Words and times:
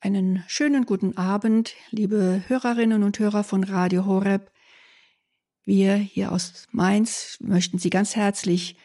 Einen 0.00 0.44
schönen 0.46 0.86
guten 0.86 1.16
Abend, 1.16 1.74
liebe 1.90 2.44
Hörerinnen 2.46 3.02
und 3.02 3.18
Hörer 3.18 3.42
von 3.42 3.64
Radio 3.64 4.06
Horeb. 4.06 4.52
Wir 5.64 5.96
hier 5.96 6.30
aus 6.30 6.68
Mainz 6.70 7.36
möchten 7.40 7.78
Sie 7.78 7.90
ganz 7.90 8.14
herzlich 8.14 8.76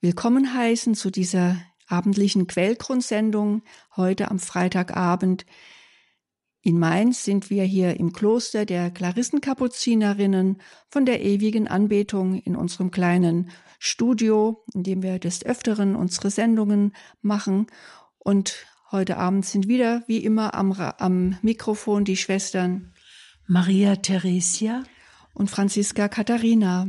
willkommen 0.00 0.54
heißen 0.54 0.94
zu 0.94 1.10
dieser 1.10 1.60
abendlichen 1.88 2.46
Quellgrundsendung 2.46 3.64
heute 3.96 4.30
am 4.30 4.38
Freitagabend. 4.38 5.44
In 6.62 6.78
Mainz 6.78 7.22
sind 7.22 7.50
wir 7.50 7.64
hier 7.64 8.00
im 8.00 8.14
Kloster 8.14 8.64
der 8.64 8.90
Klarissenkapuzinerinnen 8.90 10.62
von 10.88 11.04
der 11.04 11.20
ewigen 11.22 11.68
Anbetung 11.68 12.36
in 12.36 12.56
unserem 12.56 12.90
kleinen 12.90 13.50
Studio, 13.78 14.64
in 14.72 14.84
dem 14.84 15.02
wir 15.02 15.18
des 15.18 15.44
Öfteren 15.44 15.94
unsere 15.96 16.30
Sendungen 16.30 16.94
machen. 17.20 17.66
Und 18.16 18.66
Heute 18.92 19.18
Abend 19.18 19.46
sind 19.46 19.68
wieder, 19.68 20.02
wie 20.08 20.18
immer, 20.18 20.54
am, 20.54 20.72
am 20.72 21.38
Mikrofon 21.42 22.04
die 22.04 22.16
Schwestern 22.16 22.92
Maria 23.46 23.94
Theresia 23.94 24.82
und 25.32 25.48
Franziska 25.48 26.08
Katharina. 26.08 26.88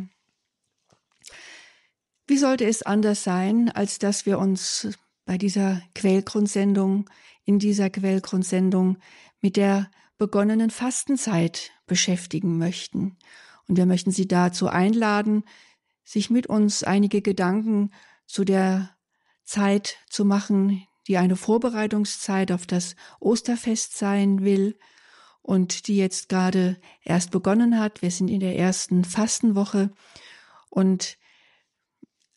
Wie 2.26 2.38
sollte 2.38 2.66
es 2.66 2.82
anders 2.82 3.24
sein, 3.24 3.70
als 3.70 4.00
dass 4.00 4.26
wir 4.26 4.40
uns 4.40 4.98
bei 5.26 5.38
dieser 5.38 5.84
Quellgrundsendung, 5.94 7.08
in 7.46 7.60
dieser 7.60 7.92
Quellgrundsendung 7.92 8.98
mit 9.40 9.56
der 9.56 9.92
begonnenen 10.18 10.72
Fastenzeit 10.72 11.70
beschäftigen 11.86 12.58
möchten. 12.58 13.18
Und 13.68 13.78
wir 13.78 13.86
möchten 13.86 14.10
Sie 14.10 14.28
dazu 14.28 14.68
einladen, 14.68 15.44
sich 16.04 16.32
mit 16.32 16.48
uns 16.48 16.84
einige 16.84 17.22
Gedanken 17.22 17.92
zu 18.26 18.44
der 18.44 18.90
Zeit 19.44 19.98
zu 20.10 20.26
machen, 20.26 20.88
die 21.08 21.18
eine 21.18 21.36
Vorbereitungszeit 21.36 22.52
auf 22.52 22.66
das 22.66 22.96
Osterfest 23.20 23.98
sein 23.98 24.44
will 24.44 24.78
und 25.42 25.88
die 25.88 25.98
jetzt 25.98 26.30
gerade 26.30 26.80
erst 27.04 27.32
begonnen 27.32 27.80
hat. 27.80 28.02
Wir 28.02 28.12
sind 28.12 28.30
in 28.30 28.40
der 28.40 28.58
ersten 28.58 29.04
Fastenwoche 29.04 29.92
und 30.70 31.18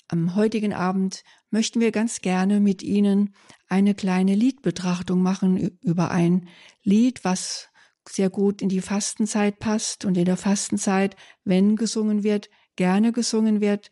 am 0.08 0.34
heutigen 0.34 0.72
Abend 0.72 1.24
möchten 1.50 1.80
wir 1.80 1.90
ganz 1.90 2.20
gerne 2.20 2.60
mit 2.60 2.82
Ihnen 2.82 3.34
eine 3.68 3.94
kleine 3.94 4.34
Liedbetrachtung 4.34 5.22
machen 5.22 5.78
über 5.80 6.10
ein 6.10 6.48
Lied, 6.82 7.24
was 7.24 7.70
sehr 8.08 8.28
gut 8.28 8.60
in 8.60 8.68
die 8.68 8.82
Fastenzeit 8.82 9.58
passt 9.58 10.04
und 10.04 10.16
in 10.18 10.26
der 10.26 10.36
Fastenzeit, 10.36 11.16
wenn 11.44 11.76
gesungen 11.76 12.22
wird, 12.22 12.50
gerne 12.76 13.12
gesungen 13.12 13.60
wird. 13.60 13.90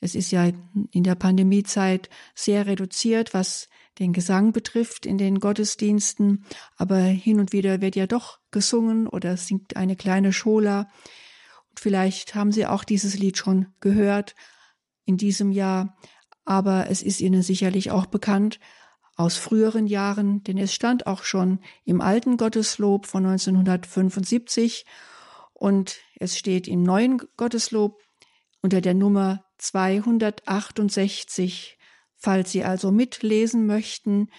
Es 0.00 0.14
ist 0.14 0.30
ja 0.30 0.50
in 0.90 1.04
der 1.04 1.14
Pandemiezeit 1.14 2.08
sehr 2.34 2.66
reduziert, 2.66 3.34
was 3.34 3.68
den 3.98 4.12
Gesang 4.12 4.52
betrifft 4.52 5.06
in 5.06 5.18
den 5.18 5.40
Gottesdiensten, 5.40 6.44
aber 6.76 6.98
hin 6.98 7.40
und 7.40 7.52
wieder 7.52 7.80
wird 7.80 7.96
ja 7.96 8.06
doch 8.06 8.38
gesungen 8.50 9.06
oder 9.06 9.36
singt 9.36 9.76
eine 9.76 9.96
kleine 9.96 10.32
Schola. 10.32 10.90
Und 11.70 11.80
vielleicht 11.80 12.34
haben 12.34 12.52
Sie 12.52 12.66
auch 12.66 12.84
dieses 12.84 13.18
Lied 13.18 13.36
schon 13.36 13.66
gehört 13.80 14.34
in 15.04 15.16
diesem 15.16 15.52
Jahr, 15.52 15.96
aber 16.44 16.90
es 16.90 17.02
ist 17.02 17.20
Ihnen 17.20 17.42
sicherlich 17.42 17.90
auch 17.90 18.06
bekannt 18.06 18.60
aus 19.16 19.36
früheren 19.36 19.86
Jahren, 19.86 20.42
denn 20.42 20.58
es 20.58 20.72
stand 20.72 21.06
auch 21.06 21.24
schon 21.24 21.60
im 21.84 22.00
alten 22.00 22.38
Gotteslob 22.38 23.06
von 23.06 23.26
1975 23.26 24.86
und 25.52 25.98
es 26.16 26.38
steht 26.38 26.66
im 26.66 26.82
neuen 26.82 27.20
Gotteslob 27.36 28.00
unter 28.62 28.80
der 28.80 28.94
Nummer 28.94 29.44
268 29.58 31.78
Falls 32.22 32.52
Sie 32.52 32.62
also 32.62 32.92
mitlesen 32.92 33.66
möchten 33.66 34.30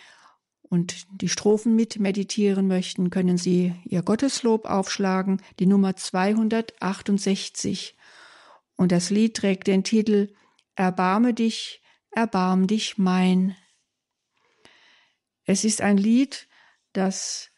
und 0.62 1.06
die 1.22 1.28
Strophen 1.28 1.76
mitmeditieren 1.76 2.66
möchten, 2.66 3.10
können 3.10 3.38
Sie 3.38 3.76
Ihr 3.84 4.04
Gotteslob 4.04 4.64
aufschlagen, 4.64 5.42
die 5.60 5.66
Nummer 5.66 5.98
268. 5.98 7.98
Und 8.78 8.94
das 8.94 9.10
Lied 9.10 9.36
trägt 9.36 9.68
den 9.68 9.84
Titel 9.84 10.34
Erbarme 10.76 11.34
dich, 11.34 11.84
erbarm 12.12 12.68
dich 12.68 12.98
mein. 12.98 13.58
Es 15.44 15.66
ist 15.66 15.82
ein 15.82 15.98
Lied, 15.98 16.48
das 16.94 17.52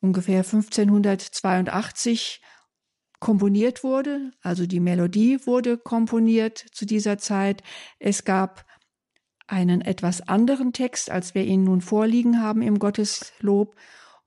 ungefähr 0.00 0.38
1582 0.38 2.40
komponiert 3.20 3.84
wurde, 3.84 4.30
also 4.40 4.64
die 4.64 4.80
Melodie 4.80 5.44
wurde 5.44 5.76
komponiert 5.76 6.64
zu 6.72 6.86
dieser 6.86 7.18
Zeit. 7.18 7.62
Es 7.98 8.24
gab 8.24 8.64
einen 9.48 9.80
etwas 9.80 10.28
anderen 10.28 10.72
Text, 10.72 11.10
als 11.10 11.34
wir 11.34 11.44
ihn 11.44 11.64
nun 11.64 11.80
vorliegen 11.80 12.40
haben 12.40 12.62
im 12.62 12.78
Gotteslob. 12.78 13.74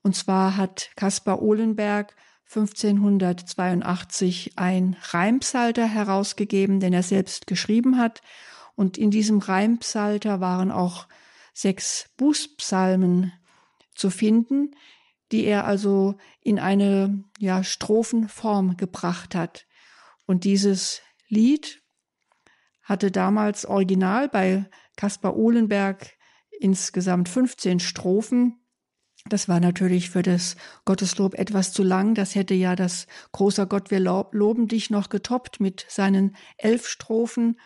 Und 0.02 0.14
zwar 0.14 0.56
hat 0.56 0.90
Caspar 0.96 1.40
Ohlenberg 1.40 2.14
1582 2.54 4.52
ein 4.56 4.96
Reimpsalter 5.00 5.86
herausgegeben, 5.86 6.80
den 6.80 6.92
er 6.92 7.02
selbst 7.02 7.46
geschrieben 7.46 7.96
hat. 7.96 8.20
Und 8.74 8.98
in 8.98 9.10
diesem 9.10 9.38
Reimpsalter 9.38 10.40
waren 10.40 10.70
auch 10.70 11.06
sechs 11.54 12.10
Bußpsalmen 12.16 13.32
zu 13.94 14.10
finden, 14.10 14.72
die 15.30 15.44
er 15.44 15.64
also 15.64 16.16
in 16.40 16.58
eine 16.58 17.24
ja, 17.38 17.64
Strophenform 17.64 18.76
gebracht 18.76 19.34
hat. 19.34 19.66
Und 20.26 20.44
dieses 20.44 21.00
Lied 21.28 21.82
hatte 22.82 23.10
damals 23.10 23.64
original 23.64 24.28
bei 24.28 24.68
Kaspar 24.96 25.36
Ohlenberg 25.36 26.16
insgesamt 26.60 27.28
15 27.28 27.80
Strophen. 27.80 28.58
Das 29.26 29.48
war 29.48 29.60
natürlich 29.60 30.10
für 30.10 30.22
das 30.22 30.56
Gotteslob 30.84 31.34
etwas 31.34 31.72
zu 31.72 31.82
lang. 31.82 32.14
Das 32.14 32.34
hätte 32.34 32.54
ja 32.54 32.74
das 32.74 33.06
großer 33.32 33.66
Gott, 33.66 33.90
wir 33.90 34.00
loben 34.00 34.68
dich 34.68 34.90
noch 34.90 35.08
getoppt 35.08 35.60
mit 35.60 35.86
seinen 35.88 36.36
elf 36.56 36.88
Strophen. 36.88 37.58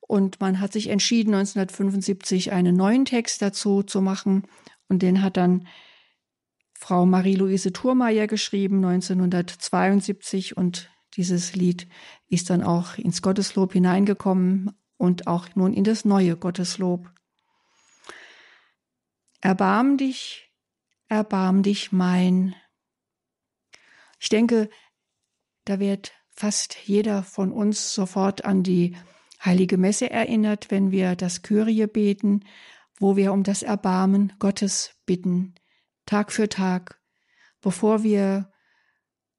Und 0.00 0.40
man 0.40 0.60
hat 0.60 0.72
sich 0.72 0.88
entschieden, 0.88 1.34
1975 1.34 2.52
einen 2.52 2.76
neuen 2.76 3.04
Text 3.04 3.42
dazu 3.42 3.82
zu 3.82 4.00
machen. 4.00 4.46
Und 4.88 5.02
den 5.02 5.22
hat 5.22 5.36
dann 5.36 5.66
Frau 6.74 7.06
Marie-Louise 7.06 7.72
Thurmeier 7.72 8.26
geschrieben, 8.26 8.84
1972. 8.84 10.56
Und 10.56 10.90
dieses 11.16 11.54
Lied 11.54 11.88
ist 12.28 12.50
dann 12.50 12.62
auch 12.62 12.98
ins 12.98 13.22
Gotteslob 13.22 13.72
hineingekommen, 13.72 14.72
und 14.96 15.26
auch 15.26 15.48
nun 15.54 15.72
in 15.72 15.84
das 15.84 16.04
neue 16.04 16.36
Gotteslob. 16.36 17.10
Erbarm 19.40 19.96
dich, 19.96 20.50
erbarm 21.08 21.62
dich 21.62 21.92
mein. 21.92 22.54
Ich 24.18 24.28
denke, 24.28 24.70
da 25.64 25.78
wird 25.78 26.12
fast 26.30 26.76
jeder 26.84 27.22
von 27.22 27.52
uns 27.52 27.94
sofort 27.94 28.44
an 28.44 28.62
die 28.62 28.96
heilige 29.44 29.76
Messe 29.76 30.10
erinnert, 30.10 30.70
wenn 30.70 30.90
wir 30.90 31.16
das 31.16 31.42
Kyrie 31.42 31.86
beten, 31.86 32.44
wo 32.98 33.16
wir 33.16 33.32
um 33.32 33.42
das 33.42 33.62
Erbarmen 33.62 34.32
Gottes 34.38 34.94
bitten, 35.04 35.54
Tag 36.06 36.32
für 36.32 36.48
Tag, 36.48 37.00
bevor 37.60 38.02
wir 38.02 38.50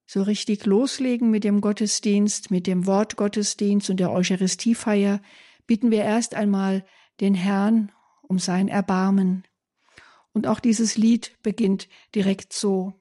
so 0.05 0.21
richtig 0.21 0.65
loslegen 0.65 1.29
mit 1.29 1.43
dem 1.43 1.59
Gottesdienst, 1.59 2.49
mit 2.49 2.65
dem 2.65 2.85
Wort 2.85 3.17
Gottesdienst 3.17 3.89
und 3.89 3.99
der 3.99 4.11
Eucharistiefeier, 4.11 5.21
bitten 5.67 5.91
wir 5.91 6.03
erst 6.03 6.33
einmal 6.33 6.85
den 7.19 7.33
Herrn 7.33 7.91
um 8.21 8.39
sein 8.39 8.67
Erbarmen. 8.67 9.43
Und 10.33 10.47
auch 10.47 10.59
dieses 10.59 10.97
Lied 10.97 11.37
beginnt 11.41 11.87
direkt 12.13 12.53
so. 12.53 12.93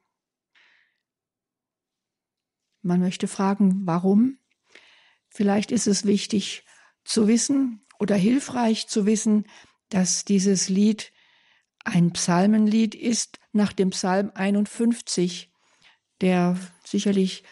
Man 2.82 3.00
möchte 3.00 3.28
fragen, 3.28 3.82
warum? 3.84 4.38
Vielleicht 5.28 5.72
ist 5.72 5.86
es 5.86 6.06
wichtig 6.06 6.64
zu 7.04 7.28
wissen 7.28 7.84
oder 7.98 8.16
hilfreich 8.16 8.86
zu 8.88 9.06
wissen, 9.06 9.46
dass 9.88 10.24
dieses 10.24 10.68
Lied 10.68 11.12
ein 11.84 12.12
Psalmenlied 12.12 12.94
ist 12.94 13.38
nach 13.52 13.72
dem 13.72 13.90
Psalm 13.90 14.32
51, 14.34 15.52
der 16.20 16.58
sicherlich 16.84 17.44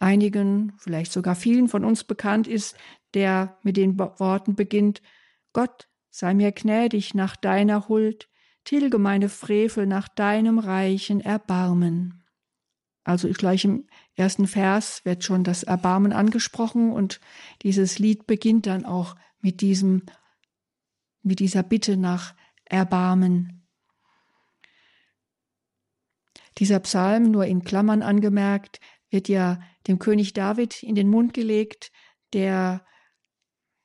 einigen, 0.00 0.72
vielleicht 0.78 1.12
sogar 1.12 1.34
vielen 1.34 1.68
von 1.68 1.84
uns 1.84 2.04
bekannt 2.04 2.46
ist, 2.46 2.76
der 3.14 3.58
mit 3.62 3.76
den 3.76 3.98
Worten 3.98 4.54
beginnt, 4.54 5.02
Gott, 5.52 5.88
sei 6.10 6.34
mir 6.34 6.52
gnädig 6.52 7.14
nach 7.14 7.36
deiner 7.36 7.88
Huld, 7.88 8.28
tilge 8.64 8.98
meine 8.98 9.28
Frevel 9.28 9.86
nach 9.86 10.08
deinem 10.08 10.58
reichen 10.58 11.20
Erbarmen. 11.20 12.24
Also 13.04 13.28
gleich 13.30 13.64
im 13.64 13.86
ersten 14.16 14.46
Vers 14.46 15.04
wird 15.04 15.24
schon 15.24 15.42
das 15.42 15.62
Erbarmen 15.62 16.12
angesprochen 16.12 16.92
und 16.92 17.20
dieses 17.62 17.98
Lied 17.98 18.26
beginnt 18.26 18.66
dann 18.66 18.84
auch 18.84 19.16
mit 19.40 19.62
diesem, 19.62 20.02
mit 21.22 21.40
dieser 21.40 21.62
Bitte 21.62 21.96
nach 21.96 22.34
Erbarmen. 22.66 23.66
Dieser 26.58 26.80
Psalm, 26.80 27.30
nur 27.30 27.46
in 27.46 27.64
Klammern 27.64 28.02
angemerkt, 28.02 28.80
wird 29.08 29.28
ja 29.28 29.60
dem 29.86 29.98
König 29.98 30.34
David 30.34 30.82
in 30.82 30.94
den 30.94 31.08
Mund 31.08 31.32
gelegt, 31.32 31.92
der 32.34 32.84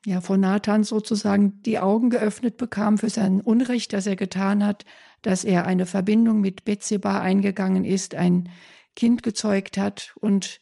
ja 0.06 0.22
von 0.22 0.40
Nathan 0.40 0.84
sozusagen 0.84 1.62
die 1.64 1.80
Augen 1.80 2.10
geöffnet 2.10 2.58
bekam 2.58 2.98
für 2.98 3.10
sein 3.10 3.42
Unrecht, 3.42 3.94
das 3.94 4.06
er 4.06 4.16
getan 4.16 4.66
hat, 4.66 4.86
dass 5.22 5.44
er 5.44 5.66
eine 5.66 5.86
Verbindung 5.86 6.42
mit 6.42 6.66
Betseba 6.66 7.22
eingegangen 7.22 7.86
ist, 7.86 8.16
ein 8.16 8.50
Kind 8.96 9.24
gezeugt 9.24 9.78
hat 9.78 10.14
und 10.20 10.60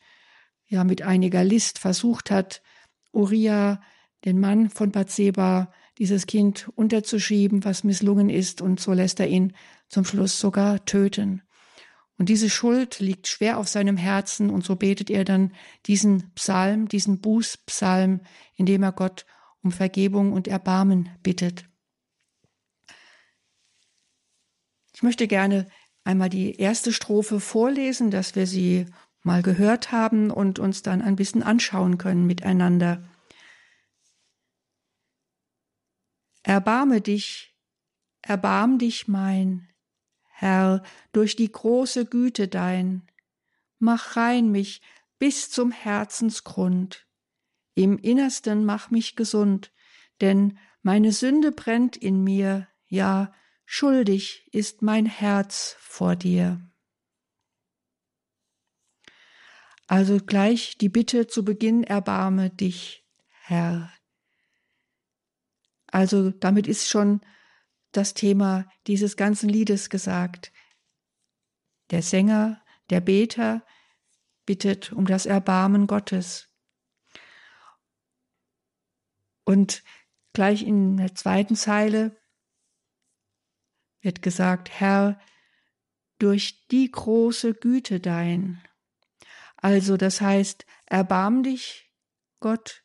ja 0.68 0.84
mit 0.84 1.02
einiger 1.02 1.44
List 1.44 1.80
versucht 1.80 2.32
hat, 2.32 2.62
Uriah, 3.12 3.82
den 4.24 4.40
Mann 4.40 4.70
von 4.70 4.92
Bathseba, 4.92 5.72
dieses 5.98 6.28
Kind 6.28 6.70
unterzuschieben, 6.76 7.66
was 7.66 7.84
misslungen 7.84 8.30
ist, 8.30 8.62
und 8.62 8.80
so 8.80 8.94
lässt 8.94 9.20
er 9.20 9.28
ihn 9.28 9.54
zum 9.90 10.06
Schluss 10.06 10.40
sogar 10.40 10.86
töten. 10.86 11.42
Und 12.18 12.30
diese 12.30 12.50
Schuld 12.50 13.00
liegt 13.00 13.28
schwer 13.28 13.58
auf 13.58 13.68
seinem 13.68 13.98
Herzen, 13.98 14.50
und 14.50 14.64
so 14.64 14.76
betet 14.76 15.10
er 15.10 15.26
dann 15.26 15.54
diesen 15.88 16.32
Psalm, 16.36 16.88
diesen 16.88 17.20
Bußpsalm, 17.20 18.22
in 18.56 18.66
dem 18.66 18.84
er 18.84 18.92
Gott 18.92 19.26
um 19.64 19.72
Vergebung 19.72 20.34
und 20.34 20.48
Erbarmen 20.48 21.10
bittet. 21.24 21.66
Ich 24.94 25.04
möchte 25.04 25.28
gerne 25.28 25.68
einmal 26.04 26.30
die 26.30 26.56
erste 26.56 26.94
Strophe 26.94 27.40
vorlesen, 27.40 28.12
dass 28.12 28.36
wir 28.36 28.46
sie 28.46 28.86
mal 29.24 29.42
gehört 29.42 29.92
haben 29.92 30.32
und 30.32 30.60
uns 30.60 30.82
dann 30.82 31.02
ein 31.02 31.16
bisschen 31.16 31.44
anschauen 31.44 31.98
können 31.98 32.26
miteinander. 32.26 33.04
Erbarme 36.44 37.02
dich, 37.02 37.56
erbarm 38.22 38.80
dich 38.80 39.08
mein, 39.08 39.71
Herr, 40.42 40.82
durch 41.12 41.36
die 41.36 41.52
große 41.52 42.08
Güte 42.08 42.48
dein, 42.48 43.04
mach 43.78 44.18
rein 44.18 44.50
mich 44.50 44.82
bis 45.20 45.52
zum 45.52 45.70
Herzensgrund, 45.70 47.06
im 47.76 48.00
Innersten 48.00 48.66
mach 48.66 48.90
mich 48.90 49.16
gesund, 49.16 49.72
denn 50.20 50.58
meine 50.82 51.12
Sünde 51.12 51.52
brennt 51.52 51.96
in 51.96 52.24
mir, 52.24 52.68
ja, 52.88 53.32
schuldig 53.66 54.50
ist 54.52 54.82
mein 54.82 55.06
Herz 55.06 55.76
vor 55.78 56.16
dir. 56.16 56.60
Also 59.86 60.18
gleich 60.18 60.76
die 60.80 60.90
Bitte 60.90 61.28
zu 61.28 61.46
Beginn, 61.46 61.84
erbarme 61.84 62.50
dich, 62.50 63.06
Herr. 63.44 63.94
Also 65.86 66.32
damit 66.32 66.66
ist 66.66 66.90
schon 66.90 67.22
das 67.92 68.14
Thema 68.14 68.66
dieses 68.88 69.18
ganzen 69.18 69.50
Liedes 69.50 69.90
gesagt. 69.90 70.52
Der 71.92 72.02
Sänger, 72.02 72.62
der 72.90 73.02
Beter 73.02 73.66
bittet 74.46 74.92
um 74.92 75.06
das 75.06 75.26
Erbarmen 75.26 75.88
Gottes. 75.88 76.50
Und 79.44 79.84
gleich 80.34 80.64
in 80.64 80.98
der 80.98 81.16
zweiten 81.16 81.56
Zeile 81.56 82.18
wird 84.02 84.22
gesagt, 84.22 84.70
Herr, 84.70 85.20
durch 86.20 86.68
die 86.68 86.90
große 86.90 87.54
Güte 87.54 88.00
dein. 88.00 88.62
Also 89.58 89.98
das 89.98 90.22
heißt, 90.22 90.66
erbarm 90.86 91.44
dich, 91.44 91.92
Gott, 92.40 92.84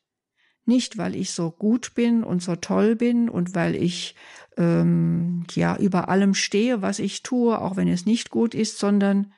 nicht 0.64 0.98
weil 0.98 1.14
ich 1.14 1.30
so 1.30 1.50
gut 1.50 1.94
bin 1.94 2.24
und 2.24 2.42
so 2.42 2.56
toll 2.56 2.96
bin 2.96 3.28
und 3.28 3.54
weil 3.54 3.74
ich 3.74 4.14
ähm, 4.56 5.44
ja 5.52 5.76
über 5.76 6.08
allem 6.08 6.34
stehe, 6.34 6.82
was 6.82 6.98
ich 6.98 7.22
tue, 7.22 7.60
auch 7.60 7.76
wenn 7.76 7.88
es 7.88 8.06
nicht 8.06 8.30
gut 8.30 8.54
ist, 8.54 8.78
sondern 8.78 9.32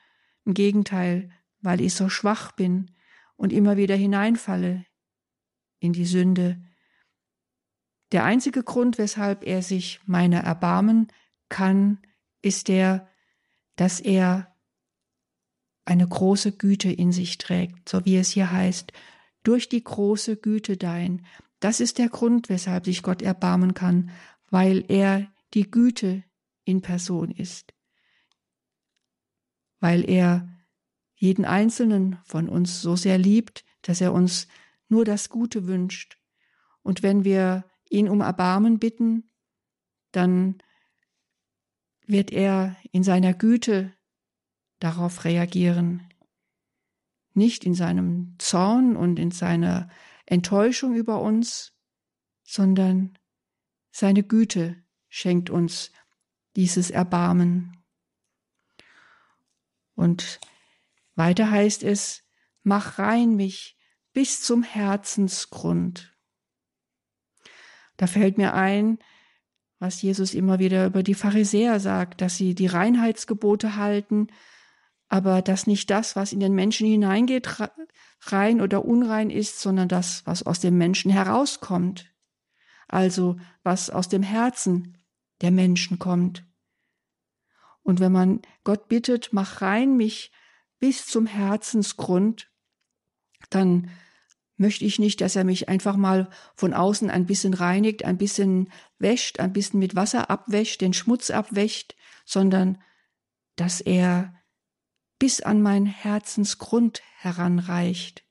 im 0.45 0.53
Gegenteil, 0.53 1.31
weil 1.61 1.81
ich 1.81 1.93
so 1.93 2.09
schwach 2.09 2.51
bin 2.51 2.91
und 3.35 3.53
immer 3.53 3.77
wieder 3.77 3.95
hineinfalle 3.95 4.85
in 5.79 5.93
die 5.93 6.05
Sünde. 6.05 6.61
Der 8.11 8.23
einzige 8.23 8.63
Grund, 8.63 8.97
weshalb 8.97 9.45
er 9.45 9.61
sich 9.61 9.99
meiner 10.05 10.39
erbarmen 10.39 11.07
kann, 11.47 11.99
ist 12.41 12.67
der, 12.67 13.07
dass 13.75 13.99
er 13.99 14.55
eine 15.85 16.07
große 16.07 16.53
Güte 16.53 16.91
in 16.91 17.11
sich 17.11 17.37
trägt, 17.37 17.89
so 17.89 18.05
wie 18.05 18.17
es 18.17 18.29
hier 18.31 18.51
heißt, 18.51 18.93
durch 19.43 19.69
die 19.69 19.83
große 19.83 20.37
Güte 20.37 20.77
dein. 20.77 21.25
Das 21.59 21.79
ist 21.79 21.97
der 21.97 22.09
Grund, 22.09 22.49
weshalb 22.49 22.85
sich 22.85 23.03
Gott 23.03 23.21
erbarmen 23.21 23.73
kann, 23.73 24.11
weil 24.49 24.85
er 24.89 25.31
die 25.53 25.69
Güte 25.69 26.23
in 26.63 26.81
Person 26.81 27.31
ist, 27.31 27.73
weil 29.79 30.09
er 30.09 30.47
jeden 31.15 31.45
einzelnen 31.45 32.17
von 32.23 32.47
uns 32.47 32.81
so 32.81 32.95
sehr 32.95 33.17
liebt, 33.17 33.65
dass 33.81 34.01
er 34.01 34.13
uns 34.13 34.47
nur 34.87 35.05
das 35.05 35.29
Gute 35.29 35.67
wünscht. 35.67 36.17
Und 36.81 37.03
wenn 37.03 37.23
wir 37.23 37.65
ihn 37.89 38.07
um 38.07 38.21
Erbarmen 38.21 38.79
bitten, 38.79 39.29
dann 40.11 40.57
wird 42.05 42.31
er 42.31 42.75
in 42.91 43.03
seiner 43.03 43.33
Güte 43.33 43.93
darauf 44.79 45.25
reagieren, 45.25 46.09
nicht 47.33 47.65
in 47.65 47.75
seinem 47.75 48.35
Zorn 48.39 48.95
und 48.95 49.19
in 49.19 49.31
seiner 49.31 49.89
Enttäuschung 50.25 50.95
über 50.95 51.21
uns, 51.21 51.73
sondern 52.43 53.18
seine 53.91 54.23
Güte 54.23 54.81
schenkt 55.07 55.49
uns 55.49 55.91
dieses 56.55 56.91
Erbarmen. 56.91 57.77
Und 59.95 60.39
weiter 61.15 61.51
heißt 61.51 61.83
es, 61.83 62.23
mach 62.63 62.99
rein 62.99 63.35
mich 63.35 63.77
bis 64.13 64.41
zum 64.41 64.63
Herzensgrund. 64.63 66.15
Da 67.97 68.07
fällt 68.07 68.37
mir 68.37 68.53
ein, 68.53 68.99
was 69.79 70.01
Jesus 70.01 70.33
immer 70.33 70.59
wieder 70.59 70.85
über 70.85 71.03
die 71.03 71.13
Pharisäer 71.13 71.79
sagt, 71.79 72.21
dass 72.21 72.37
sie 72.37 72.55
die 72.55 72.67
Reinheitsgebote 72.67 73.75
halten, 73.75 74.27
aber 75.07 75.41
dass 75.41 75.67
nicht 75.67 75.89
das, 75.89 76.15
was 76.15 76.33
in 76.33 76.39
den 76.39 76.53
Menschen 76.53 76.87
hineingeht, 76.87 77.59
rein 78.21 78.61
oder 78.61 78.85
unrein 78.85 79.29
ist, 79.29 79.59
sondern 79.59 79.87
das, 79.87 80.25
was 80.25 80.43
aus 80.43 80.59
dem 80.59 80.77
Menschen 80.77 81.11
herauskommt. 81.11 82.13
Also 82.89 83.37
was 83.63 83.89
aus 83.89 84.09
dem 84.09 84.23
Herzen 84.23 84.97
der 85.41 85.51
Menschen 85.51 85.99
kommt. 85.99 86.45
Und 87.81 87.99
wenn 87.99 88.11
man 88.11 88.41
Gott 88.65 88.89
bittet, 88.89 89.29
mach 89.31 89.61
rein 89.61 89.95
mich 89.95 90.31
bis 90.79 91.05
zum 91.05 91.25
Herzensgrund, 91.25 92.51
dann 93.49 93.89
möchte 94.57 94.83
ich 94.83 94.99
nicht, 94.99 95.21
dass 95.21 95.35
er 95.35 95.45
mich 95.45 95.69
einfach 95.69 95.95
mal 95.95 96.29
von 96.55 96.73
außen 96.73 97.09
ein 97.09 97.25
bisschen 97.25 97.53
reinigt, 97.53 98.03
ein 98.03 98.17
bisschen 98.17 98.71
wäscht, 98.97 99.39
ein 99.39 99.53
bisschen 99.53 99.79
mit 99.79 99.95
Wasser 99.95 100.29
abwäscht, 100.29 100.81
den 100.81 100.93
Schmutz 100.93 101.29
abwäscht, 101.29 101.95
sondern 102.25 102.81
dass 103.55 103.79
er 103.81 104.33
bis 105.17 105.41
an 105.41 105.61
mein 105.61 105.85
Herzensgrund 105.85 107.01
heranreicht, 107.17 108.25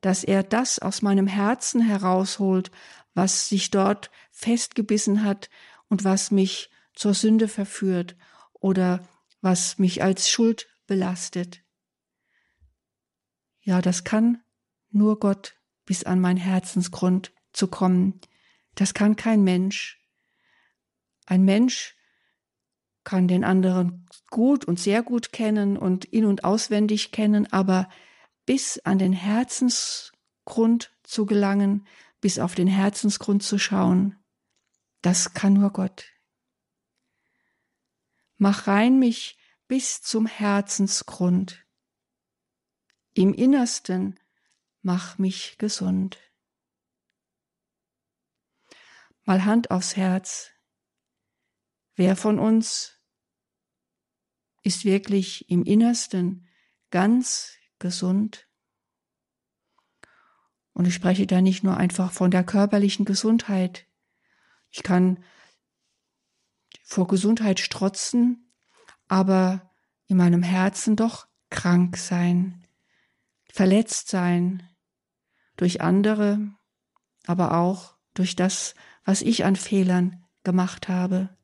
dass 0.00 0.24
er 0.24 0.42
das 0.42 0.78
aus 0.78 1.02
meinem 1.02 1.26
Herzen 1.26 1.80
herausholt, 1.80 2.70
was 3.18 3.48
sich 3.48 3.72
dort 3.72 4.12
festgebissen 4.30 5.24
hat 5.24 5.50
und 5.88 6.04
was 6.04 6.30
mich 6.30 6.70
zur 6.94 7.14
Sünde 7.14 7.48
verführt 7.48 8.14
oder 8.52 9.08
was 9.40 9.76
mich 9.78 10.04
als 10.04 10.30
Schuld 10.30 10.68
belastet. 10.86 11.64
Ja, 13.60 13.82
das 13.82 14.04
kann 14.04 14.40
nur 14.90 15.18
Gott 15.18 15.56
bis 15.84 16.04
an 16.04 16.20
mein 16.20 16.36
Herzensgrund 16.36 17.32
zu 17.52 17.66
kommen. 17.66 18.20
Das 18.76 18.94
kann 18.94 19.16
kein 19.16 19.42
Mensch. 19.42 19.98
Ein 21.26 21.42
Mensch 21.42 21.96
kann 23.02 23.26
den 23.26 23.42
anderen 23.42 24.06
gut 24.30 24.64
und 24.64 24.78
sehr 24.78 25.02
gut 25.02 25.32
kennen 25.32 25.76
und 25.76 26.04
in 26.04 26.24
und 26.24 26.44
auswendig 26.44 27.10
kennen, 27.10 27.52
aber 27.52 27.88
bis 28.46 28.78
an 28.84 29.00
den 29.00 29.12
Herzensgrund 29.12 30.92
zu 31.02 31.26
gelangen, 31.26 31.84
bis 32.20 32.38
auf 32.38 32.54
den 32.54 32.68
Herzensgrund 32.68 33.42
zu 33.42 33.58
schauen, 33.58 34.16
das 35.02 35.34
kann 35.34 35.54
nur 35.54 35.72
Gott. 35.72 36.06
Mach 38.36 38.66
rein 38.66 38.98
mich 38.98 39.38
bis 39.66 40.02
zum 40.02 40.26
Herzensgrund. 40.26 41.66
Im 43.14 43.34
Innersten 43.34 44.18
mach 44.80 45.18
mich 45.18 45.58
gesund. 45.58 46.18
Mal 49.24 49.44
Hand 49.44 49.70
aufs 49.70 49.96
Herz. 49.96 50.50
Wer 51.94 52.16
von 52.16 52.38
uns 52.38 52.98
ist 54.62 54.84
wirklich 54.84 55.50
im 55.50 55.64
Innersten 55.64 56.48
ganz 56.90 57.58
gesund? 57.78 58.47
Und 60.78 60.86
ich 60.86 60.94
spreche 60.94 61.26
da 61.26 61.40
nicht 61.40 61.64
nur 61.64 61.76
einfach 61.76 62.12
von 62.12 62.30
der 62.30 62.44
körperlichen 62.44 63.04
Gesundheit. 63.04 63.84
Ich 64.70 64.84
kann 64.84 65.24
vor 66.84 67.08
Gesundheit 67.08 67.58
strotzen, 67.58 68.52
aber 69.08 69.72
in 70.06 70.16
meinem 70.16 70.44
Herzen 70.44 70.94
doch 70.94 71.26
krank 71.50 71.96
sein, 71.96 72.64
verletzt 73.52 74.08
sein, 74.08 74.62
durch 75.56 75.80
andere, 75.80 76.38
aber 77.26 77.58
auch 77.58 77.96
durch 78.14 78.36
das, 78.36 78.76
was 79.04 79.22
ich 79.22 79.44
an 79.44 79.56
Fehlern 79.56 80.24
gemacht 80.44 80.88
habe. 80.88 81.36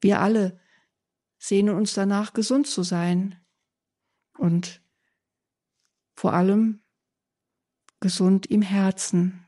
Wir 0.00 0.22
alle 0.22 0.58
sehnen 1.36 1.74
uns 1.74 1.92
danach, 1.92 2.32
gesund 2.32 2.66
zu 2.66 2.82
sein 2.82 3.38
und 4.38 4.80
vor 6.14 6.32
allem 6.32 6.80
gesund 8.00 8.46
im 8.46 8.62
Herzen. 8.62 9.46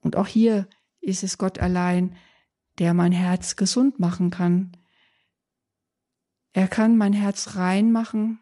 Und 0.00 0.16
auch 0.16 0.26
hier 0.26 0.68
ist 1.00 1.22
es 1.22 1.38
Gott 1.38 1.58
allein, 1.58 2.16
der 2.78 2.94
mein 2.94 3.12
Herz 3.12 3.56
gesund 3.56 3.98
machen 3.98 4.30
kann. 4.30 4.76
Er 6.52 6.68
kann 6.68 6.96
mein 6.96 7.12
Herz 7.12 7.56
rein 7.56 7.92
machen 7.92 8.40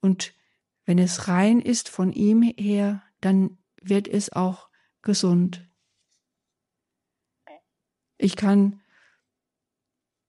und 0.00 0.34
wenn 0.84 0.98
es 0.98 1.26
rein 1.26 1.60
ist 1.60 1.88
von 1.88 2.12
ihm 2.12 2.42
her, 2.42 3.02
dann 3.20 3.58
wird 3.82 4.06
es 4.06 4.32
auch 4.32 4.68
gesund. 5.02 5.68
Ich 8.18 8.36
kann 8.36 8.80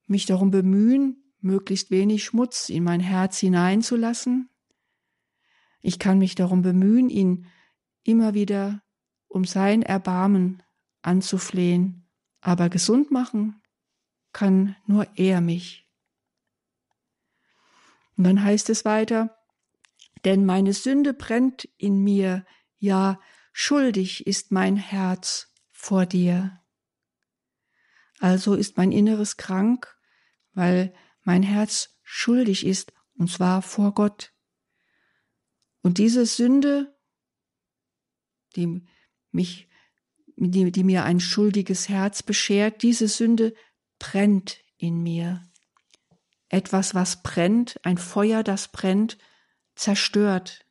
mich 0.07 0.25
darum 0.25 0.51
bemühen, 0.51 1.33
möglichst 1.39 1.91
wenig 1.91 2.23
Schmutz 2.23 2.69
in 2.69 2.83
mein 2.83 2.99
Herz 2.99 3.37
hineinzulassen. 3.37 4.49
Ich 5.81 5.99
kann 5.99 6.19
mich 6.19 6.35
darum 6.35 6.61
bemühen, 6.61 7.09
ihn 7.09 7.47
immer 8.03 8.33
wieder 8.33 8.81
um 9.27 9.45
sein 9.45 9.81
Erbarmen 9.81 10.63
anzuflehen, 11.01 12.09
aber 12.41 12.69
gesund 12.69 13.11
machen 13.11 13.61
kann 14.33 14.75
nur 14.85 15.07
er 15.15 15.41
mich. 15.41 15.87
Und 18.15 18.23
dann 18.23 18.43
heißt 18.43 18.69
es 18.69 18.85
weiter, 18.85 19.37
denn 20.25 20.45
meine 20.45 20.73
Sünde 20.73 21.13
brennt 21.13 21.65
in 21.77 22.03
mir, 22.03 22.45
ja, 22.77 23.19
schuldig 23.51 24.25
ist 24.27 24.51
mein 24.51 24.75
Herz 24.75 25.53
vor 25.71 26.05
dir. 26.05 26.59
Also 28.19 28.55
ist 28.55 28.77
mein 28.77 28.91
Inneres 28.91 29.37
krank, 29.37 29.95
weil 30.53 30.93
mein 31.21 31.43
Herz 31.43 31.99
schuldig 32.01 32.65
ist, 32.65 32.93
und 33.17 33.29
zwar 33.31 33.61
vor 33.61 33.93
Gott. 33.93 34.33
Und 35.87 35.99
diese 35.99 36.25
Sünde, 36.25 36.93
die 38.57 38.85
mich, 39.31 39.69
die, 40.35 40.69
die 40.69 40.83
mir 40.83 41.05
ein 41.05 41.21
schuldiges 41.21 41.87
Herz 41.87 42.23
beschert, 42.23 42.83
diese 42.83 43.07
Sünde 43.07 43.53
brennt 43.97 44.57
in 44.75 45.01
mir. 45.01 45.49
Etwas, 46.49 46.93
was 46.93 47.23
brennt, 47.23 47.79
ein 47.83 47.97
Feuer, 47.97 48.43
das 48.43 48.67
brennt, 48.67 49.17
zerstört. 49.75 50.65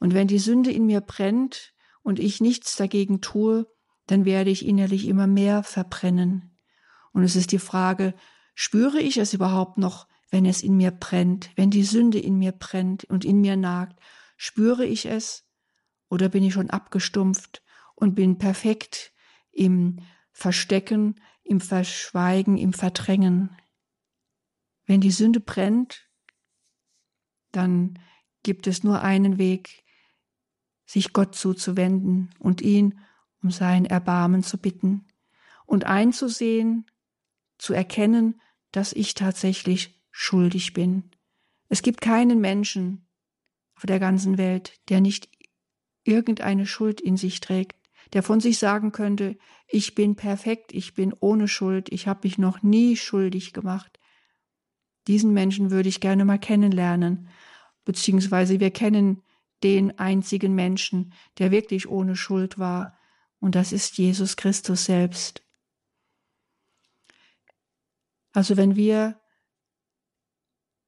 Und 0.00 0.12
wenn 0.12 0.26
die 0.26 0.40
Sünde 0.40 0.72
in 0.72 0.86
mir 0.86 1.02
brennt 1.02 1.72
und 2.02 2.18
ich 2.18 2.40
nichts 2.40 2.74
dagegen 2.74 3.20
tue, 3.20 3.72
dann 4.08 4.24
werde 4.24 4.50
ich 4.50 4.66
innerlich 4.66 5.06
immer 5.06 5.28
mehr 5.28 5.62
verbrennen. 5.62 6.58
Und 7.12 7.22
es 7.22 7.36
ist 7.36 7.52
die 7.52 7.60
Frage, 7.60 8.12
spüre 8.56 8.98
ich 8.98 9.18
es 9.18 9.34
überhaupt 9.34 9.78
noch, 9.78 10.08
wenn 10.30 10.46
es 10.46 10.62
in 10.62 10.76
mir 10.76 10.90
brennt, 10.90 11.50
wenn 11.56 11.70
die 11.70 11.84
Sünde 11.84 12.18
in 12.18 12.38
mir 12.38 12.52
brennt 12.52 13.04
und 13.04 13.24
in 13.24 13.40
mir 13.40 13.56
nagt? 13.56 14.00
Spüre 14.36 14.84
ich 14.84 15.06
es? 15.06 15.48
Oder 16.08 16.28
bin 16.28 16.42
ich 16.42 16.52
schon 16.52 16.70
abgestumpft 16.70 17.62
und 17.94 18.14
bin 18.14 18.38
perfekt 18.38 19.12
im 19.50 20.00
Verstecken, 20.32 21.20
im 21.42 21.60
Verschweigen, 21.60 22.56
im 22.56 22.72
Verdrängen? 22.72 23.56
Wenn 24.84 25.00
die 25.00 25.10
Sünde 25.10 25.40
brennt, 25.40 26.08
dann 27.52 27.98
gibt 28.42 28.66
es 28.66 28.84
nur 28.84 29.02
einen 29.02 29.38
Weg, 29.38 29.84
sich 30.84 31.12
Gott 31.12 31.34
zuzuwenden 31.34 32.30
und 32.38 32.60
ihn 32.60 33.00
um 33.42 33.50
sein 33.50 33.84
Erbarmen 33.84 34.42
zu 34.42 34.58
bitten 34.58 35.06
und 35.66 35.84
einzusehen, 35.84 36.90
zu 37.58 37.72
erkennen, 37.72 38.40
dass 38.72 38.92
ich 38.92 39.14
tatsächlich 39.14 39.95
schuldig 40.18 40.72
bin. 40.72 41.10
Es 41.68 41.82
gibt 41.82 42.00
keinen 42.00 42.40
Menschen 42.40 43.06
auf 43.76 43.84
der 43.84 44.00
ganzen 44.00 44.38
Welt, 44.38 44.80
der 44.88 45.02
nicht 45.02 45.28
irgendeine 46.04 46.66
Schuld 46.66 47.00
in 47.00 47.16
sich 47.16 47.40
trägt, 47.40 47.76
der 48.12 48.22
von 48.22 48.40
sich 48.40 48.58
sagen 48.58 48.92
könnte, 48.92 49.36
ich 49.68 49.94
bin 49.94 50.16
perfekt, 50.16 50.72
ich 50.72 50.94
bin 50.94 51.14
ohne 51.20 51.48
Schuld, 51.48 51.92
ich 51.92 52.08
habe 52.08 52.20
mich 52.22 52.38
noch 52.38 52.62
nie 52.62 52.96
schuldig 52.96 53.52
gemacht. 53.52 53.98
Diesen 55.06 55.32
Menschen 55.32 55.70
würde 55.70 55.88
ich 55.88 56.00
gerne 56.00 56.24
mal 56.24 56.38
kennenlernen 56.38 57.28
beziehungsweise 57.84 58.60
wir 58.60 58.70
kennen 58.70 59.22
den 59.62 59.98
einzigen 59.98 60.54
Menschen, 60.54 61.14
der 61.38 61.50
wirklich 61.50 61.88
ohne 61.88 62.16
Schuld 62.16 62.58
war, 62.58 62.98
und 63.38 63.54
das 63.54 63.72
ist 63.72 63.98
Jesus 63.98 64.36
Christus 64.36 64.86
selbst. 64.86 65.42
Also 68.32 68.56
wenn 68.56 68.76
wir 68.76 69.18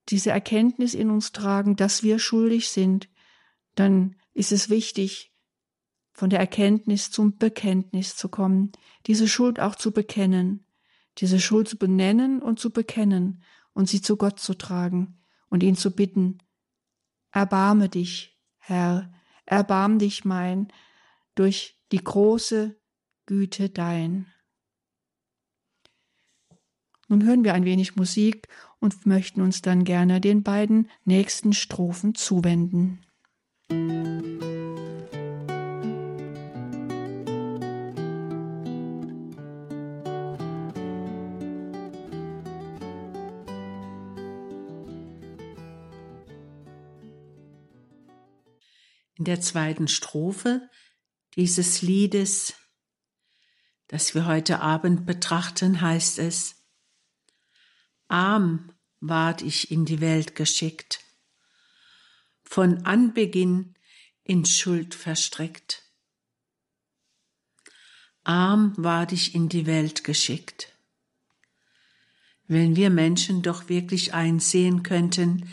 diese 0.08 0.30
Erkenntnis 0.30 0.94
in 0.94 1.10
uns 1.10 1.32
tragen, 1.32 1.76
dass 1.76 2.02
wir 2.02 2.18
schuldig 2.18 2.70
sind, 2.70 3.08
dann 3.74 4.16
ist 4.32 4.52
es 4.52 4.70
wichtig, 4.70 5.32
von 6.12 6.30
der 6.30 6.40
Erkenntnis 6.40 7.10
zum 7.10 7.36
Bekenntnis 7.36 8.16
zu 8.16 8.28
kommen, 8.28 8.72
diese 9.06 9.28
Schuld 9.28 9.60
auch 9.60 9.76
zu 9.76 9.92
bekennen, 9.92 10.66
diese 11.18 11.38
Schuld 11.38 11.68
zu 11.68 11.76
benennen 11.78 12.42
und 12.42 12.58
zu 12.58 12.70
bekennen 12.70 13.42
und 13.72 13.88
sie 13.88 14.02
zu 14.02 14.16
Gott 14.16 14.40
zu 14.40 14.54
tragen 14.54 15.20
und 15.48 15.62
ihn 15.62 15.76
zu 15.76 15.94
bitten, 15.94 16.38
Erbarme 17.30 17.88
dich, 17.88 18.36
Herr, 18.56 19.12
erbarm 19.44 19.98
dich 19.98 20.24
mein, 20.24 20.72
durch 21.34 21.78
die 21.92 22.02
große 22.02 22.80
Güte 23.26 23.70
dein. 23.70 24.26
Nun 27.08 27.24
hören 27.24 27.42
wir 27.42 27.54
ein 27.54 27.64
wenig 27.64 27.96
Musik 27.96 28.48
und 28.80 29.06
möchten 29.06 29.40
uns 29.40 29.62
dann 29.62 29.84
gerne 29.84 30.20
den 30.20 30.42
beiden 30.42 30.90
nächsten 31.04 31.54
Strophen 31.54 32.14
zuwenden. 32.14 33.00
In 49.14 49.24
der 49.24 49.40
zweiten 49.40 49.88
Strophe 49.88 50.68
dieses 51.36 51.80
Liedes, 51.80 52.52
das 53.88 54.14
wir 54.14 54.26
heute 54.26 54.60
Abend 54.60 55.06
betrachten, 55.06 55.80
heißt 55.80 56.18
es, 56.18 56.57
Arm 58.08 58.72
ward 59.00 59.42
ich 59.42 59.70
in 59.70 59.84
die 59.84 60.00
Welt 60.00 60.34
geschickt, 60.34 61.00
von 62.42 62.84
Anbeginn 62.86 63.74
in 64.24 64.44
Schuld 64.46 64.94
verstrickt. 64.94 65.84
Arm 68.24 68.72
ward 68.76 69.12
ich 69.12 69.34
in 69.34 69.48
die 69.48 69.66
Welt 69.66 70.04
geschickt. 70.04 70.72
Wenn 72.46 72.76
wir 72.76 72.90
Menschen 72.90 73.42
doch 73.42 73.68
wirklich 73.68 74.14
einsehen 74.14 74.82
könnten, 74.82 75.50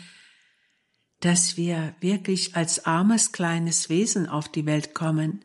dass 1.20 1.56
wir 1.56 1.94
wirklich 2.00 2.56
als 2.56 2.86
armes 2.86 3.32
kleines 3.32 3.88
Wesen 3.90 4.26
auf 4.26 4.50
die 4.50 4.66
Welt 4.66 4.94
kommen 4.94 5.44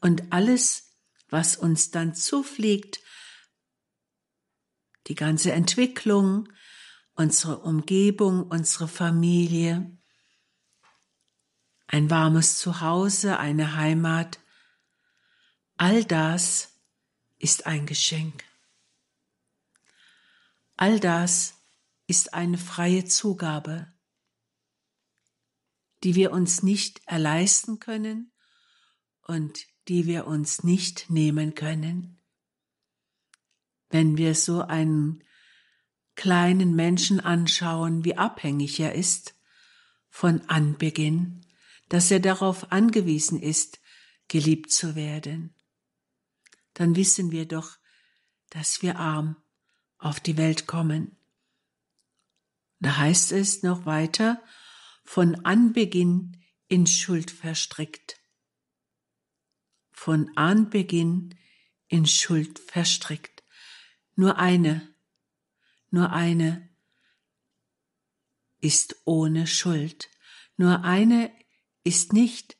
und 0.00 0.32
alles, 0.32 0.94
was 1.30 1.56
uns 1.56 1.90
dann 1.90 2.14
zufliegt, 2.14 3.00
die 5.08 5.14
ganze 5.14 5.52
Entwicklung, 5.52 6.48
unsere 7.14 7.58
Umgebung, 7.58 8.44
unsere 8.44 8.88
Familie, 8.88 9.96
ein 11.86 12.10
warmes 12.10 12.58
Zuhause, 12.58 13.38
eine 13.38 13.74
Heimat, 13.74 14.38
all 15.76 16.04
das 16.04 16.74
ist 17.38 17.66
ein 17.66 17.86
Geschenk. 17.86 18.44
All 20.76 21.00
das 21.00 21.54
ist 22.06 22.34
eine 22.34 22.58
freie 22.58 23.04
Zugabe 23.04 23.92
die 26.04 26.14
wir 26.14 26.32
uns 26.32 26.62
nicht 26.62 27.00
erleisten 27.06 27.78
können 27.78 28.32
und 29.22 29.66
die 29.88 30.06
wir 30.06 30.26
uns 30.26 30.62
nicht 30.62 31.10
nehmen 31.10 31.54
können. 31.54 32.17
Wenn 33.90 34.16
wir 34.18 34.34
so 34.34 34.62
einen 34.62 35.24
kleinen 36.14 36.74
Menschen 36.74 37.20
anschauen, 37.20 38.04
wie 38.04 38.16
abhängig 38.16 38.80
er 38.80 38.94
ist 38.94 39.34
von 40.10 40.42
Anbeginn, 40.48 41.46
dass 41.88 42.10
er 42.10 42.20
darauf 42.20 42.72
angewiesen 42.72 43.40
ist, 43.40 43.80
geliebt 44.26 44.70
zu 44.70 44.94
werden, 44.94 45.54
dann 46.74 46.96
wissen 46.96 47.30
wir 47.30 47.46
doch, 47.46 47.78
dass 48.50 48.82
wir 48.82 48.98
arm 48.98 49.36
auf 49.98 50.20
die 50.20 50.36
Welt 50.36 50.66
kommen. 50.66 51.16
Da 52.80 52.96
heißt 52.96 53.32
es 53.32 53.62
noch 53.62 53.86
weiter, 53.86 54.42
von 55.04 55.44
Anbeginn 55.44 56.44
in 56.68 56.86
Schuld 56.86 57.30
verstrickt. 57.30 58.20
Von 59.90 60.30
Anbeginn 60.36 61.34
in 61.88 62.06
Schuld 62.06 62.58
verstrickt. 62.58 63.37
Nur 64.18 64.36
eine, 64.36 64.92
nur 65.92 66.10
eine 66.10 66.68
ist 68.60 68.96
ohne 69.04 69.46
Schuld. 69.46 70.10
Nur 70.56 70.82
eine 70.82 71.30
ist 71.84 72.12
nicht 72.12 72.56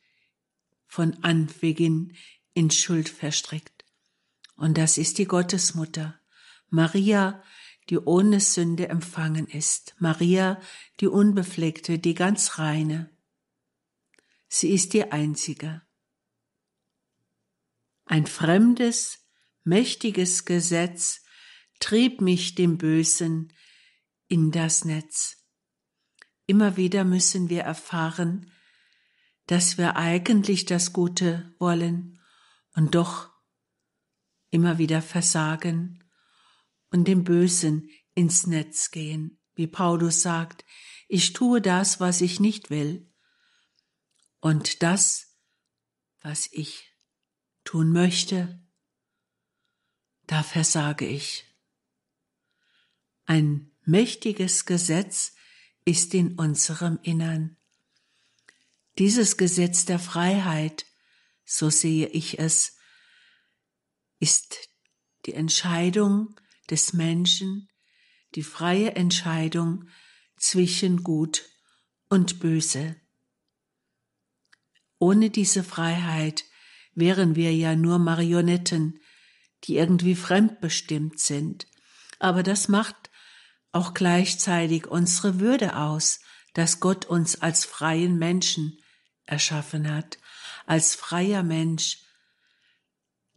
von 0.86 1.14
Anbeginn 1.24 2.16
in 2.54 2.70
Schuld 2.70 3.08
verstrickt. 3.08 3.84
Und 4.54 4.78
das 4.78 4.98
ist 4.98 5.18
die 5.18 5.24
Gottesmutter, 5.24 6.20
Maria, 6.68 7.42
die 7.90 7.98
ohne 7.98 8.38
Sünde 8.38 8.88
empfangen 8.88 9.48
ist, 9.48 9.96
Maria, 9.98 10.60
die 11.00 11.08
unbefleckte, 11.08 11.98
die 11.98 12.14
ganz 12.14 12.60
reine. 12.60 13.10
Sie 14.46 14.70
ist 14.70 14.92
die 14.92 15.10
einzige. 15.10 15.82
Ein 18.04 18.28
fremdes, 18.28 19.26
mächtiges 19.64 20.44
Gesetz 20.44 21.24
trieb 21.80 22.20
mich 22.20 22.54
dem 22.54 22.78
Bösen 22.78 23.52
in 24.26 24.50
das 24.50 24.84
Netz. 24.84 25.44
Immer 26.46 26.76
wieder 26.76 27.04
müssen 27.04 27.48
wir 27.48 27.62
erfahren, 27.62 28.50
dass 29.46 29.78
wir 29.78 29.96
eigentlich 29.96 30.66
das 30.66 30.92
Gute 30.92 31.54
wollen 31.58 32.20
und 32.74 32.94
doch 32.94 33.30
immer 34.50 34.78
wieder 34.78 35.02
versagen 35.02 36.04
und 36.90 37.08
dem 37.08 37.24
Bösen 37.24 37.90
ins 38.14 38.46
Netz 38.46 38.90
gehen, 38.90 39.38
wie 39.54 39.66
Paulus 39.66 40.22
sagt, 40.22 40.64
ich 41.08 41.32
tue 41.32 41.60
das, 41.60 42.00
was 42.00 42.20
ich 42.20 42.40
nicht 42.40 42.70
will, 42.70 43.10
und 44.40 44.82
das, 44.82 45.36
was 46.20 46.48
ich 46.52 46.94
tun 47.64 47.92
möchte, 47.92 48.62
da 50.26 50.42
versage 50.42 51.06
ich. 51.06 51.47
Ein 53.28 53.70
mächtiges 53.84 54.64
Gesetz 54.64 55.34
ist 55.84 56.14
in 56.14 56.38
unserem 56.38 56.98
Innern. 57.02 57.58
Dieses 58.96 59.36
Gesetz 59.36 59.84
der 59.84 59.98
Freiheit, 59.98 60.86
so 61.44 61.68
sehe 61.68 62.06
ich 62.06 62.38
es, 62.38 62.78
ist 64.18 64.70
die 65.26 65.34
Entscheidung 65.34 66.40
des 66.70 66.94
Menschen, 66.94 67.68
die 68.34 68.42
freie 68.42 68.96
Entscheidung 68.96 69.90
zwischen 70.38 71.04
Gut 71.04 71.44
und 72.08 72.40
Böse. 72.40 72.96
Ohne 74.98 75.28
diese 75.28 75.62
Freiheit 75.64 76.46
wären 76.94 77.36
wir 77.36 77.54
ja 77.54 77.76
nur 77.76 77.98
Marionetten, 77.98 79.00
die 79.64 79.76
irgendwie 79.76 80.14
fremdbestimmt 80.14 81.20
sind. 81.20 81.66
Aber 82.18 82.42
das 82.42 82.68
macht 82.68 83.07
auch 83.72 83.94
gleichzeitig 83.94 84.86
unsere 84.86 85.40
Würde 85.40 85.76
aus, 85.76 86.20
dass 86.54 86.80
Gott 86.80 87.04
uns 87.06 87.40
als 87.40 87.64
freien 87.64 88.18
Menschen 88.18 88.78
erschaffen 89.26 89.92
hat, 89.92 90.18
als 90.66 90.94
freier 90.94 91.42
Mensch, 91.42 92.02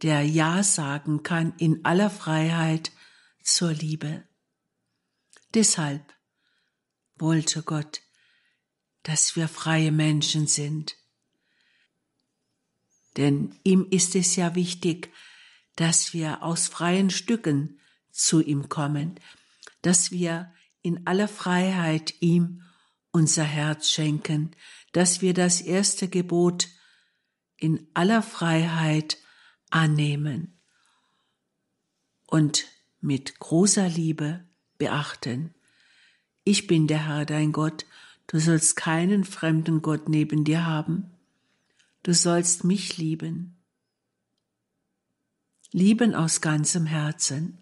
der 0.02 0.22
Ja 0.22 0.62
sagen 0.62 1.22
kann 1.22 1.54
in 1.58 1.84
aller 1.84 2.10
Freiheit 2.10 2.90
zur 3.42 3.72
Liebe. 3.72 4.24
Deshalb 5.54 6.12
wollte 7.16 7.62
Gott, 7.62 8.00
dass 9.02 9.36
wir 9.36 9.48
freie 9.48 9.92
Menschen 9.92 10.46
sind. 10.46 10.96
Denn 13.16 13.58
ihm 13.62 13.86
ist 13.90 14.14
es 14.14 14.36
ja 14.36 14.54
wichtig, 14.54 15.12
dass 15.76 16.12
wir 16.12 16.42
aus 16.42 16.68
freien 16.68 17.10
Stücken 17.10 17.78
zu 18.10 18.40
ihm 18.40 18.68
kommen, 18.68 19.20
dass 19.82 20.10
wir 20.10 20.52
in 20.80 21.06
aller 21.06 21.28
Freiheit 21.28 22.14
ihm 22.20 22.62
unser 23.12 23.44
Herz 23.44 23.90
schenken, 23.90 24.52
dass 24.92 25.20
wir 25.20 25.34
das 25.34 25.60
erste 25.60 26.08
Gebot 26.08 26.68
in 27.56 27.86
aller 27.94 28.22
Freiheit 28.22 29.18
annehmen 29.70 30.58
und 32.26 32.66
mit 33.00 33.38
großer 33.38 33.88
Liebe 33.88 34.44
beachten. 34.78 35.54
Ich 36.44 36.66
bin 36.66 36.86
der 36.86 37.06
Herr 37.06 37.24
dein 37.26 37.52
Gott, 37.52 37.86
du 38.26 38.38
sollst 38.38 38.76
keinen 38.76 39.24
fremden 39.24 39.82
Gott 39.82 40.08
neben 40.08 40.44
dir 40.44 40.66
haben, 40.66 41.10
du 42.02 42.14
sollst 42.14 42.64
mich 42.64 42.96
lieben. 42.96 43.56
Lieben 45.70 46.14
aus 46.14 46.40
ganzem 46.40 46.84
Herzen, 46.84 47.61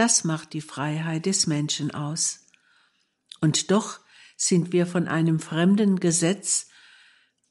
das 0.00 0.24
macht 0.24 0.54
die 0.54 0.62
Freiheit 0.62 1.26
des 1.26 1.46
Menschen 1.46 1.90
aus. 1.90 2.46
Und 3.42 3.70
doch 3.70 4.00
sind 4.34 4.72
wir 4.72 4.86
von 4.86 5.06
einem 5.08 5.40
fremden 5.40 6.00
Gesetz 6.00 6.70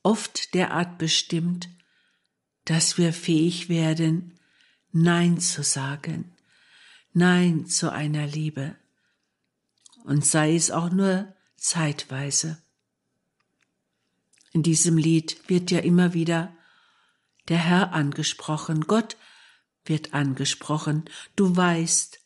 oft 0.02 0.56
derart 0.56 0.98
bestimmt, 0.98 1.70
dass 2.66 2.98
wir 2.98 3.14
fähig 3.14 3.70
werden, 3.70 4.40
Nein 4.92 5.40
zu 5.40 5.62
sagen, 5.62 6.36
Nein 7.14 7.68
zu 7.68 7.92
einer 7.92 8.26
Liebe, 8.26 8.76
und 10.06 10.26
sei 10.26 10.56
es 10.56 10.72
auch 10.72 10.90
nur 10.90 11.32
zeitweise. 11.56 12.60
In 14.54 14.64
diesem 14.64 14.98
Lied 14.98 15.48
wird 15.48 15.70
ja 15.70 15.82
immer 15.82 16.16
wieder 16.16 16.52
der 17.48 17.60
Herr 17.60 17.94
angesprochen, 17.94 18.88
Gott 18.88 19.18
wird 19.86 20.16
angesprochen, 20.16 21.06
du 21.36 21.56
weißt, 21.56 22.19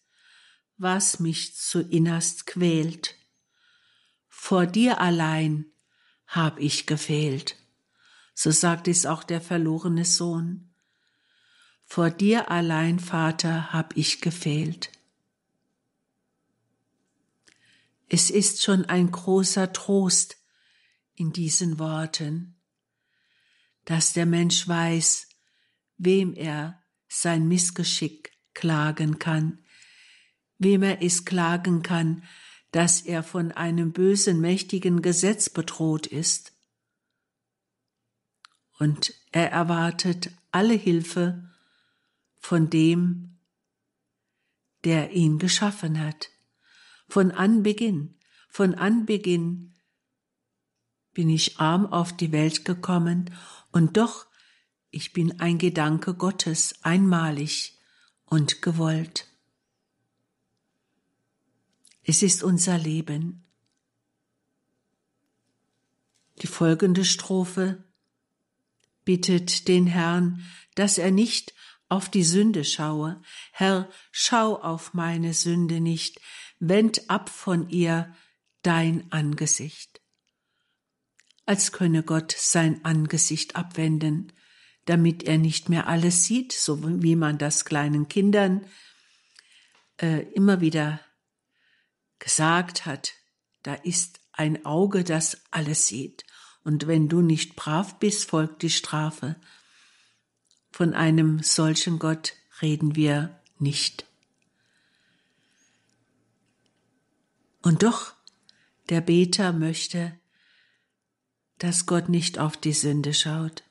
was 0.78 1.20
mich 1.20 1.56
zu 1.56 1.82
innerst 1.82 2.46
quält. 2.46 3.16
Vor 4.28 4.66
dir 4.66 5.00
allein 5.00 5.66
hab 6.28 6.60
ich 6.60 6.86
gefehlt. 6.86 7.58
So 8.34 8.52
sagt 8.52 8.88
es 8.88 9.06
auch 9.06 9.24
der 9.24 9.42
verlorene 9.42 10.06
Sohn. 10.06 10.74
Vor 11.86 12.10
dir 12.10 12.50
allein, 12.50 13.00
Vater, 13.00 13.72
hab 13.72 13.96
ich 13.96 14.22
gefehlt. 14.22 14.92
Es 18.10 18.30
ist 18.30 18.64
schon 18.64 18.86
ein 18.86 19.12
großer 19.12 19.74
Trost 19.74 20.38
in 21.16 21.34
diesen 21.34 21.80
Worten, 21.80 22.56
dass 23.86 24.14
der 24.14 24.26
Mensch 24.26 24.68
weiß, 24.68 25.28
wem 25.98 26.34
er 26.34 26.82
sein 27.08 27.48
Missgeschick 27.48 28.32
klagen 28.54 29.20
kann, 29.20 29.63
wem 30.64 30.84
er 30.84 31.02
es 31.02 31.26
klagen 31.26 31.84
kann, 31.84 32.24
dass 32.72 33.02
er 33.02 33.24
von 33.24 33.52
einem 33.52 33.92
bösen, 33.92 34.42
mächtigen 34.42 35.02
Gesetz 35.02 35.50
bedroht 35.50 36.08
ist. 36.08 36.54
Und 38.80 39.14
er 39.32 39.52
erwartet 39.52 40.32
alle 40.52 40.74
Hilfe 40.74 41.50
von 42.40 42.70
dem, 42.70 43.38
der 44.84 45.12
ihn 45.12 45.38
geschaffen 45.38 46.00
hat. 46.00 46.30
Von 47.08 47.32
Anbeginn, 47.32 48.16
von 48.50 48.76
Anbeginn 48.76 49.76
bin 51.14 51.30
ich 51.30 51.60
arm 51.60 51.86
auf 51.86 52.16
die 52.16 52.32
Welt 52.32 52.66
gekommen 52.66 53.34
und 53.72 53.98
doch 53.98 54.26
ich 54.90 55.14
bin 55.14 55.40
ein 55.40 55.58
Gedanke 55.58 56.14
Gottes, 56.14 56.76
einmalig 56.84 57.80
und 58.26 58.62
gewollt. 58.62 59.33
Es 62.04 62.22
ist 62.22 62.44
unser 62.44 62.78
Leben. 62.78 63.44
Die 66.42 66.48
folgende 66.48 67.06
Strophe 67.06 67.84
bittet 69.06 69.68
den 69.68 69.88
Herrn, 69.88 70.44
dass 70.76 70.98
er 70.98 71.12
nicht 71.12 71.54
auf 71.90 72.10
die 72.10 72.24
Sünde 72.24 72.66
schaue. 72.66 73.22
Herr, 73.52 73.90
schau 74.12 74.56
auf 74.62 74.94
meine 74.94 75.34
Sünde 75.34 75.80
nicht, 75.80 76.20
wend 76.60 77.10
ab 77.10 77.30
von 77.30 77.70
ihr 77.70 78.14
dein 78.64 79.12
Angesicht. 79.12 80.02
Als 81.46 81.72
könne 81.72 82.04
Gott 82.04 82.34
sein 82.38 82.84
Angesicht 82.84 83.56
abwenden, 83.56 84.34
damit 84.86 85.24
er 85.24 85.38
nicht 85.38 85.70
mehr 85.70 85.88
alles 85.88 86.26
sieht, 86.26 86.52
so 86.52 87.02
wie 87.04 87.16
man 87.16 87.38
das 87.38 87.66
kleinen 87.66 88.08
Kindern 88.08 88.66
äh, 90.02 90.24
immer 90.34 90.62
wieder 90.62 91.00
gesagt 92.24 92.86
hat, 92.86 93.16
da 93.64 93.74
ist 93.74 94.22
ein 94.32 94.66
Auge, 94.66 95.04
das 95.04 95.42
alles 95.52 95.88
sieht. 95.88 96.24
Und 96.64 96.88
wenn 96.88 97.10
du 97.10 97.22
nicht 97.22 97.58
brav 97.58 98.00
bist, 98.00 98.30
folgt 98.30 98.62
die 98.62 98.70
Strafe. 98.70 99.36
Von 100.72 100.94
einem 100.94 101.44
solchen 101.44 102.00
Gott 102.00 102.34
reden 102.62 102.96
wir 102.96 103.38
nicht. 103.60 104.06
Und 107.62 107.84
doch, 107.84 108.14
der 108.88 109.02
Beter 109.02 109.52
möchte, 109.52 110.18
dass 111.60 111.86
Gott 111.86 112.08
nicht 112.08 112.40
auf 112.40 112.56
die 112.56 112.74
Sünde 112.74 113.14
schaut. 113.14 113.64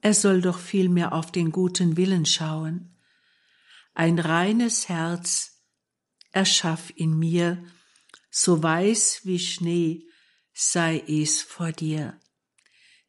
Er 0.00 0.14
soll 0.14 0.40
doch 0.40 0.58
vielmehr 0.58 1.12
auf 1.12 1.30
den 1.30 1.52
guten 1.52 1.96
Willen 1.96 2.26
schauen. 2.26 2.92
ein 3.94 4.18
reines 4.20 4.88
Herz 4.88 5.57
erschaff 6.32 6.92
in 6.94 7.18
mir, 7.18 7.64
so 8.30 8.62
weiß 8.62 9.22
wie 9.24 9.38
Schnee 9.38 10.08
sei 10.52 11.02
es 11.06 11.40
vor 11.40 11.72
dir. 11.72 12.18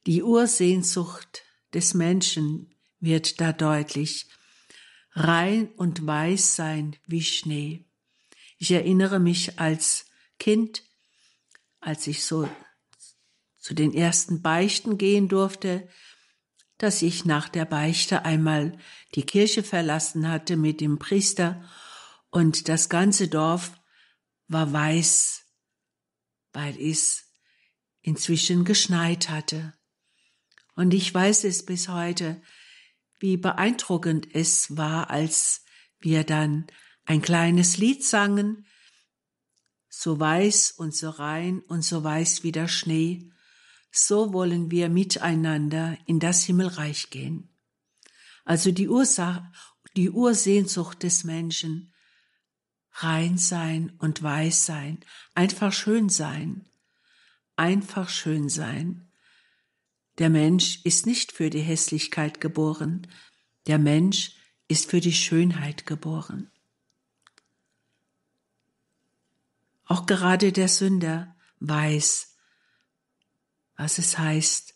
Die 0.05 0.23
Ursehnsucht 0.23 1.43
des 1.73 1.93
Menschen 1.93 2.75
wird 2.99 3.41
da 3.41 3.53
deutlich, 3.53 4.27
rein 5.13 5.69
und 5.75 6.05
weiß 6.05 6.55
sein 6.55 6.95
wie 7.08 7.23
Schnee. 7.23 7.86
Ich 8.58 8.71
erinnere 8.71 9.19
mich 9.19 9.60
als 9.60 10.05
Kind, 10.38 10.84
als 11.79 12.08
ich 12.08 12.23
so 12.23 12.47
zu 13.58 13.73
den 13.73 13.93
ersten 13.93 14.41
Beichten 14.41 14.97
gehen 14.97 15.27
durfte, 15.27 15.88
dass 16.77 17.01
ich 17.01 17.25
nach 17.25 17.49
der 17.49 17.65
Beichte 17.65 18.25
einmal 18.25 18.77
die 19.15 19.23
Kirche 19.23 19.63
verlassen 19.63 20.29
hatte 20.29 20.55
mit 20.55 20.82
dem 20.82 20.97
Priester 20.97 21.63
und 22.32 22.68
das 22.70 22.89
ganze 22.89 23.28
Dorf 23.28 23.72
war 24.48 24.72
weiß, 24.72 25.44
weil 26.54 26.80
es 26.80 27.26
inzwischen 28.02 28.65
geschneit 28.65 29.30
hatte. 29.30 29.74
Und 30.76 30.94
ich 30.94 31.13
weiß 31.13 31.44
es 31.44 31.65
bis 31.65 31.89
heute, 31.89 32.42
wie 33.20 33.38
beeindruckend 33.38 34.34
es 34.34 34.78
war, 34.78 35.10
als 35.10 35.63
wir 36.00 36.24
dann 36.24 36.68
ein 37.06 37.22
kleines 37.22 37.78
Lied 37.78 38.06
sangen, 38.06 38.65
so 39.89 40.20
weiß 40.20 40.72
und 40.72 40.96
so 40.96 41.10
rein 41.10 41.60
und 41.62 41.82
so 41.82 42.04
weiß 42.04 42.44
wie 42.44 42.52
der 42.52 42.68
Schnee, 42.68 43.30
so 43.92 44.34
wollen 44.34 44.72
wir 44.72 44.88
miteinander 44.89 45.98
in 46.06 46.20
das 46.20 46.44
Himmelreich 46.44 47.10
gehen. 47.10 47.50
Also 48.46 48.72
die 48.72 48.88
Ursache, 48.88 49.52
die 49.96 50.10
Ursehnsucht 50.10 51.04
des 51.04 51.24
Menschen, 51.24 51.94
rein 53.03 53.38
sein 53.38 53.93
und 53.99 54.21
weiß 54.21 54.65
sein, 54.65 54.99
einfach 55.33 55.73
schön 55.73 56.09
sein, 56.09 56.67
einfach 57.55 58.09
schön 58.09 58.49
sein. 58.49 59.12
Der 60.17 60.29
Mensch 60.29 60.83
ist 60.83 61.05
nicht 61.05 61.31
für 61.31 61.49
die 61.49 61.62
Hässlichkeit 61.62 62.41
geboren, 62.41 63.07
der 63.67 63.79
Mensch 63.79 64.35
ist 64.67 64.89
für 64.89 64.99
die 64.99 65.13
Schönheit 65.13 65.85
geboren. 65.85 66.51
Auch 69.85 70.05
gerade 70.05 70.51
der 70.51 70.67
Sünder 70.67 71.35
weiß, 71.59 72.35
was 73.75 73.97
es 73.97 74.17
heißt, 74.17 74.75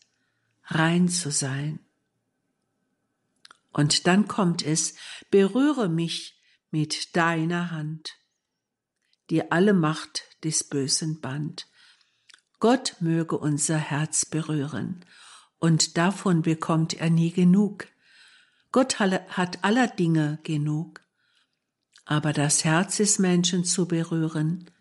rein 0.65 1.09
zu 1.09 1.29
sein. 1.29 1.79
Und 3.71 4.07
dann 4.07 4.27
kommt 4.27 4.63
es, 4.63 4.95
berühre 5.29 5.89
mich 5.89 6.32
mit 6.73 7.15
deiner 7.15 7.69
Hand, 7.69 8.17
die 9.29 9.51
alle 9.51 9.73
Macht 9.73 10.23
des 10.43 10.63
Bösen 10.63 11.21
band. 11.21 11.67
Gott 12.59 12.95
möge 12.99 13.37
unser 13.37 13.77
Herz 13.77 14.25
berühren, 14.25 15.05
und 15.59 15.97
davon 15.97 16.41
bekommt 16.41 16.95
er 16.95 17.11
nie 17.11 17.31
genug. 17.31 17.87
Gott 18.71 18.99
hat 18.99 19.63
aller 19.63 19.87
Dinge 19.87 20.39
genug, 20.43 21.01
aber 22.05 22.33
das 22.33 22.65
Herz 22.65 22.97
des 22.97 23.19
Menschen 23.19 23.65
zu 23.65 23.87
berühren, 23.87 24.71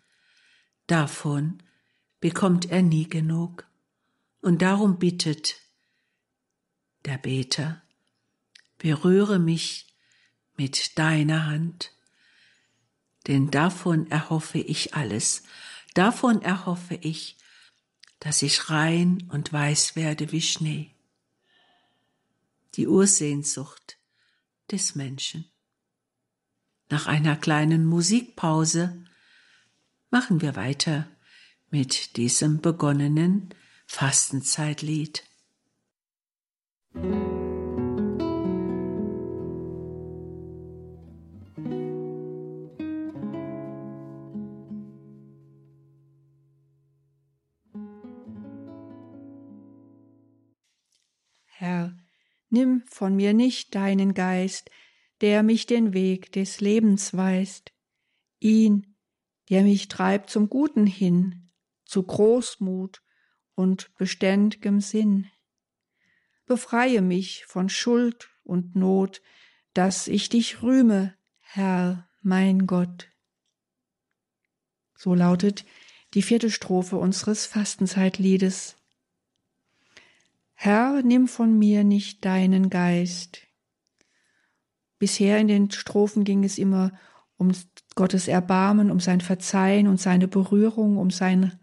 davon 0.87 1.61
bekommt 2.19 2.71
er 2.71 2.81
nie 2.81 3.07
genug. 3.07 3.67
Und 4.41 4.63
darum 4.63 4.97
bittet 4.97 5.57
der 7.05 7.19
Beter, 7.19 7.83
berühre 8.79 9.37
mich 9.37 9.92
mit 10.57 10.97
deiner 10.97 11.45
Hand, 11.45 11.91
denn 13.27 13.51
davon 13.51 14.09
erhoffe 14.11 14.59
ich 14.59 14.93
alles, 14.93 15.43
davon 15.93 16.41
erhoffe 16.41 16.95
ich, 16.95 17.37
dass 18.19 18.41
ich 18.41 18.69
rein 18.69 19.29
und 19.31 19.51
weiß 19.51 19.95
werde 19.95 20.31
wie 20.31 20.41
Schnee. 20.41 20.95
Die 22.75 22.87
Ursehnsucht 22.87 23.97
des 24.71 24.95
Menschen. 24.95 25.45
Nach 26.89 27.07
einer 27.07 27.35
kleinen 27.35 27.85
Musikpause 27.85 29.03
machen 30.09 30.41
wir 30.41 30.55
weiter 30.55 31.07
mit 31.69 32.17
diesem 32.17 32.61
begonnenen 32.61 33.49
Fastenzeitlied. 33.87 35.23
Herr, 36.93 37.52
von 52.93 53.15
mir 53.15 53.33
nicht 53.33 53.75
deinen 53.75 54.13
Geist, 54.13 54.69
der 55.21 55.43
mich 55.43 55.65
den 55.65 55.93
Weg 55.93 56.31
des 56.31 56.61
Lebens 56.61 57.15
weist, 57.15 57.71
ihn, 58.39 58.95
der 59.49 59.63
mich 59.63 59.87
treibt 59.87 60.29
zum 60.29 60.49
Guten 60.49 60.85
hin, 60.85 61.49
zu 61.85 62.03
Großmut 62.03 63.01
und 63.55 63.95
beständigem 63.95 64.81
Sinn. 64.81 65.29
Befreie 66.45 67.01
mich 67.01 67.45
von 67.45 67.69
Schuld 67.69 68.29
und 68.43 68.75
Not, 68.75 69.21
dass 69.73 70.07
ich 70.07 70.29
dich 70.29 70.61
rühme, 70.61 71.15
Herr, 71.39 72.09
mein 72.21 72.67
Gott. 72.67 73.09
So 74.95 75.13
lautet 75.15 75.65
die 76.13 76.21
vierte 76.21 76.51
Strophe 76.51 76.97
unseres 76.97 77.45
Fastenzeitliedes. 77.45 78.75
Herr, 80.65 81.03
nimm 81.03 81.27
von 81.27 81.59
mir 81.59 81.83
nicht 81.83 82.23
deinen 82.23 82.69
Geist. 82.69 83.41
Bisher 84.97 85.37
in 85.39 85.49
den 85.49 85.69
Strophen 85.69 86.23
ging 86.23 86.45
es 86.45 86.57
immer 86.57 86.97
um 87.35 87.51
Gottes 87.95 88.29
Erbarmen, 88.29 88.89
um 88.89 89.01
sein 89.01 89.19
Verzeihen 89.19 89.89
und 89.89 89.99
seine 89.99 90.29
Berührung, 90.29 90.95
um 90.95 91.11
sein 91.11 91.59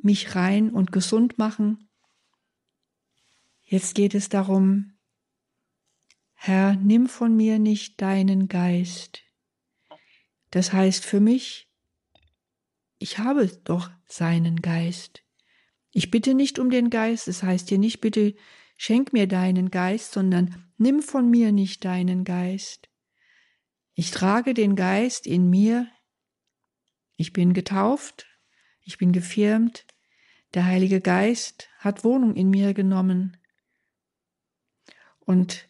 mich 0.00 0.36
rein 0.36 0.70
und 0.70 0.92
gesund 0.92 1.38
machen. 1.38 1.88
Jetzt 3.62 3.96
geht 3.96 4.14
es 4.14 4.28
darum, 4.28 4.92
Herr, 6.34 6.76
nimm 6.76 7.08
von 7.08 7.34
mir 7.34 7.58
nicht 7.58 8.00
deinen 8.00 8.46
Geist. 8.46 9.24
Das 10.52 10.72
heißt 10.72 11.04
für 11.04 11.18
mich, 11.18 11.68
ich 13.00 13.18
habe 13.18 13.48
doch 13.64 13.90
seinen 14.06 14.62
Geist. 14.62 15.25
Ich 15.96 16.10
bitte 16.10 16.34
nicht 16.34 16.58
um 16.58 16.68
den 16.68 16.90
Geist, 16.90 17.26
das 17.26 17.42
heißt 17.42 17.70
hier 17.70 17.78
nicht, 17.78 18.02
bitte 18.02 18.34
schenk 18.76 19.14
mir 19.14 19.26
deinen 19.26 19.70
Geist, 19.70 20.12
sondern 20.12 20.70
nimm 20.76 21.00
von 21.00 21.30
mir 21.30 21.52
nicht 21.52 21.86
deinen 21.86 22.22
Geist. 22.24 22.90
Ich 23.94 24.10
trage 24.10 24.52
den 24.52 24.76
Geist 24.76 25.26
in 25.26 25.48
mir. 25.48 25.88
Ich 27.16 27.32
bin 27.32 27.54
getauft, 27.54 28.26
ich 28.82 28.98
bin 28.98 29.12
gefirmt, 29.12 29.86
der 30.52 30.66
Heilige 30.66 31.00
Geist 31.00 31.70
hat 31.78 32.04
Wohnung 32.04 32.36
in 32.36 32.50
mir 32.50 32.74
genommen. 32.74 33.38
Und 35.20 35.66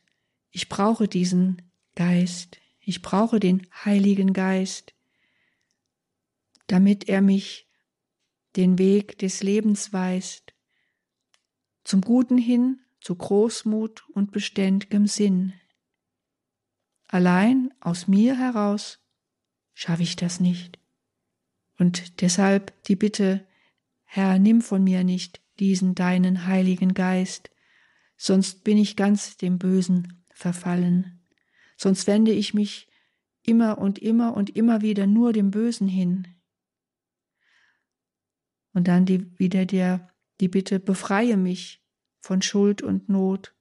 ich 0.51 0.69
brauche 0.69 1.07
diesen 1.07 1.71
Geist, 1.95 2.59
ich 2.81 3.01
brauche 3.01 3.39
den 3.39 3.69
Heiligen 3.85 4.33
Geist, 4.33 4.93
damit 6.67 7.09
er 7.09 7.23
mich 7.23 7.66
den 8.57 8.79
Weg 8.79 9.19
des 9.19 9.43
Lebens 9.43 9.93
weist, 9.93 10.55
zum 11.85 12.01
Guten 12.01 12.39
hin, 12.39 12.81
zu 13.01 13.15
Großmut 13.15 14.09
und 14.11 14.33
beständigem 14.33 15.07
Sinn. 15.07 15.53
Allein 17.09 17.73
aus 17.81 18.09
mir 18.09 18.37
heraus 18.37 18.99
schaffe 19.75 20.03
ich 20.03 20.17
das 20.17 20.41
nicht. 20.41 20.81
Und 21.79 22.21
deshalb 22.23 22.83
die 22.85 22.97
Bitte, 22.97 23.47
Herr, 24.05 24.39
nimm 24.39 24.63
von 24.63 24.83
mir 24.83 25.05
nicht 25.05 25.41
diesen 25.59 25.95
deinen 25.95 26.47
Heiligen 26.47 26.95
Geist, 26.95 27.51
sonst 28.17 28.65
bin 28.65 28.79
ich 28.79 28.97
ganz 28.97 29.37
dem 29.37 29.59
Bösen 29.59 30.25
verfallen, 30.31 31.21
sonst 31.77 32.07
wende 32.07 32.33
ich 32.33 32.55
mich 32.55 32.89
immer 33.43 33.79
und 33.79 33.99
immer 33.99 34.37
und 34.37 34.51
immer 34.57 34.81
wieder 34.83 35.07
nur 35.07 35.33
dem 35.33 35.51
Bösen 35.51 35.89
hin. 35.89 36.36
Und 38.77 38.89
dann 38.89 39.07
die, 39.07 39.27
wieder 39.39 39.65
der, 39.65 40.11
die 40.39 40.49
Bitte, 40.49 40.79
befreie 40.79 41.39
mich 41.39 41.83
von 42.21 42.43
Schuld 42.43 42.83
und 42.83 43.09
Not. 43.09 43.55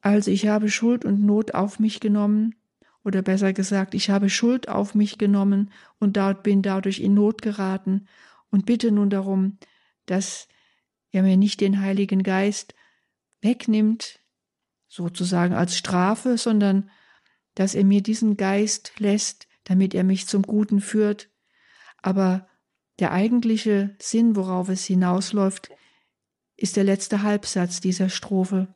Also 0.00 0.32
ich 0.32 0.48
habe 0.48 0.68
Schuld 0.70 1.04
und 1.04 1.24
Not 1.24 1.54
auf 1.54 1.78
mich 1.78 2.00
genommen, 2.00 2.56
oder 3.04 3.22
besser 3.22 3.52
gesagt, 3.52 3.94
ich 3.94 4.10
habe 4.10 4.28
Schuld 4.28 4.68
auf 4.68 4.96
mich 4.96 5.18
genommen 5.18 5.70
und 6.00 6.16
dort 6.16 6.42
bin 6.42 6.62
dadurch 6.62 6.98
in 6.98 7.14
Not 7.14 7.42
geraten 7.42 8.08
und 8.50 8.66
bitte 8.66 8.90
nun 8.90 9.08
darum, 9.08 9.58
dass 10.06 10.48
er 11.12 11.22
mir 11.22 11.36
nicht 11.36 11.60
den 11.60 11.80
Heiligen 11.80 12.24
Geist 12.24 12.74
wegnimmt, 13.40 14.18
sozusagen 14.88 15.54
als 15.54 15.78
Strafe, 15.78 16.38
sondern 16.38 16.90
dass 17.54 17.76
er 17.76 17.84
mir 17.84 18.02
diesen 18.02 18.36
Geist 18.36 18.94
lässt, 18.98 19.46
damit 19.62 19.94
er 19.94 20.02
mich 20.02 20.26
zum 20.26 20.42
Guten 20.42 20.80
führt. 20.80 21.30
Aber 21.98 22.48
der 23.02 23.10
eigentliche 23.10 23.96
Sinn, 24.00 24.36
worauf 24.36 24.68
es 24.68 24.84
hinausläuft, 24.84 25.70
ist 26.56 26.76
der 26.76 26.84
letzte 26.84 27.22
Halbsatz 27.22 27.80
dieser 27.80 28.08
Strophe. 28.08 28.72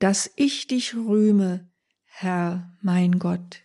Dass 0.00 0.32
ich 0.34 0.66
dich 0.66 0.96
rühme, 0.96 1.70
Herr 2.02 2.76
mein 2.80 3.20
Gott. 3.20 3.62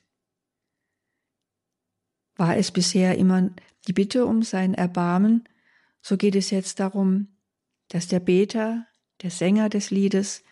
War 2.36 2.58
es 2.58 2.70
bisher 2.70 3.18
immer 3.18 3.50
die 3.88 3.94
Bitte 3.94 4.28
um 4.28 4.44
sein 4.44 4.76
Erbarmen, 4.76 5.50
so 6.00 6.16
geht 6.16 6.36
es 6.36 6.52
jetzt 6.52 6.80
darum, 6.80 7.40
dass 7.88 8.08
der 8.08 8.20
Beter, 8.20 8.86
der 9.24 9.32
Sänger 9.32 9.68
des 9.68 9.90
Liedes, 9.90 10.44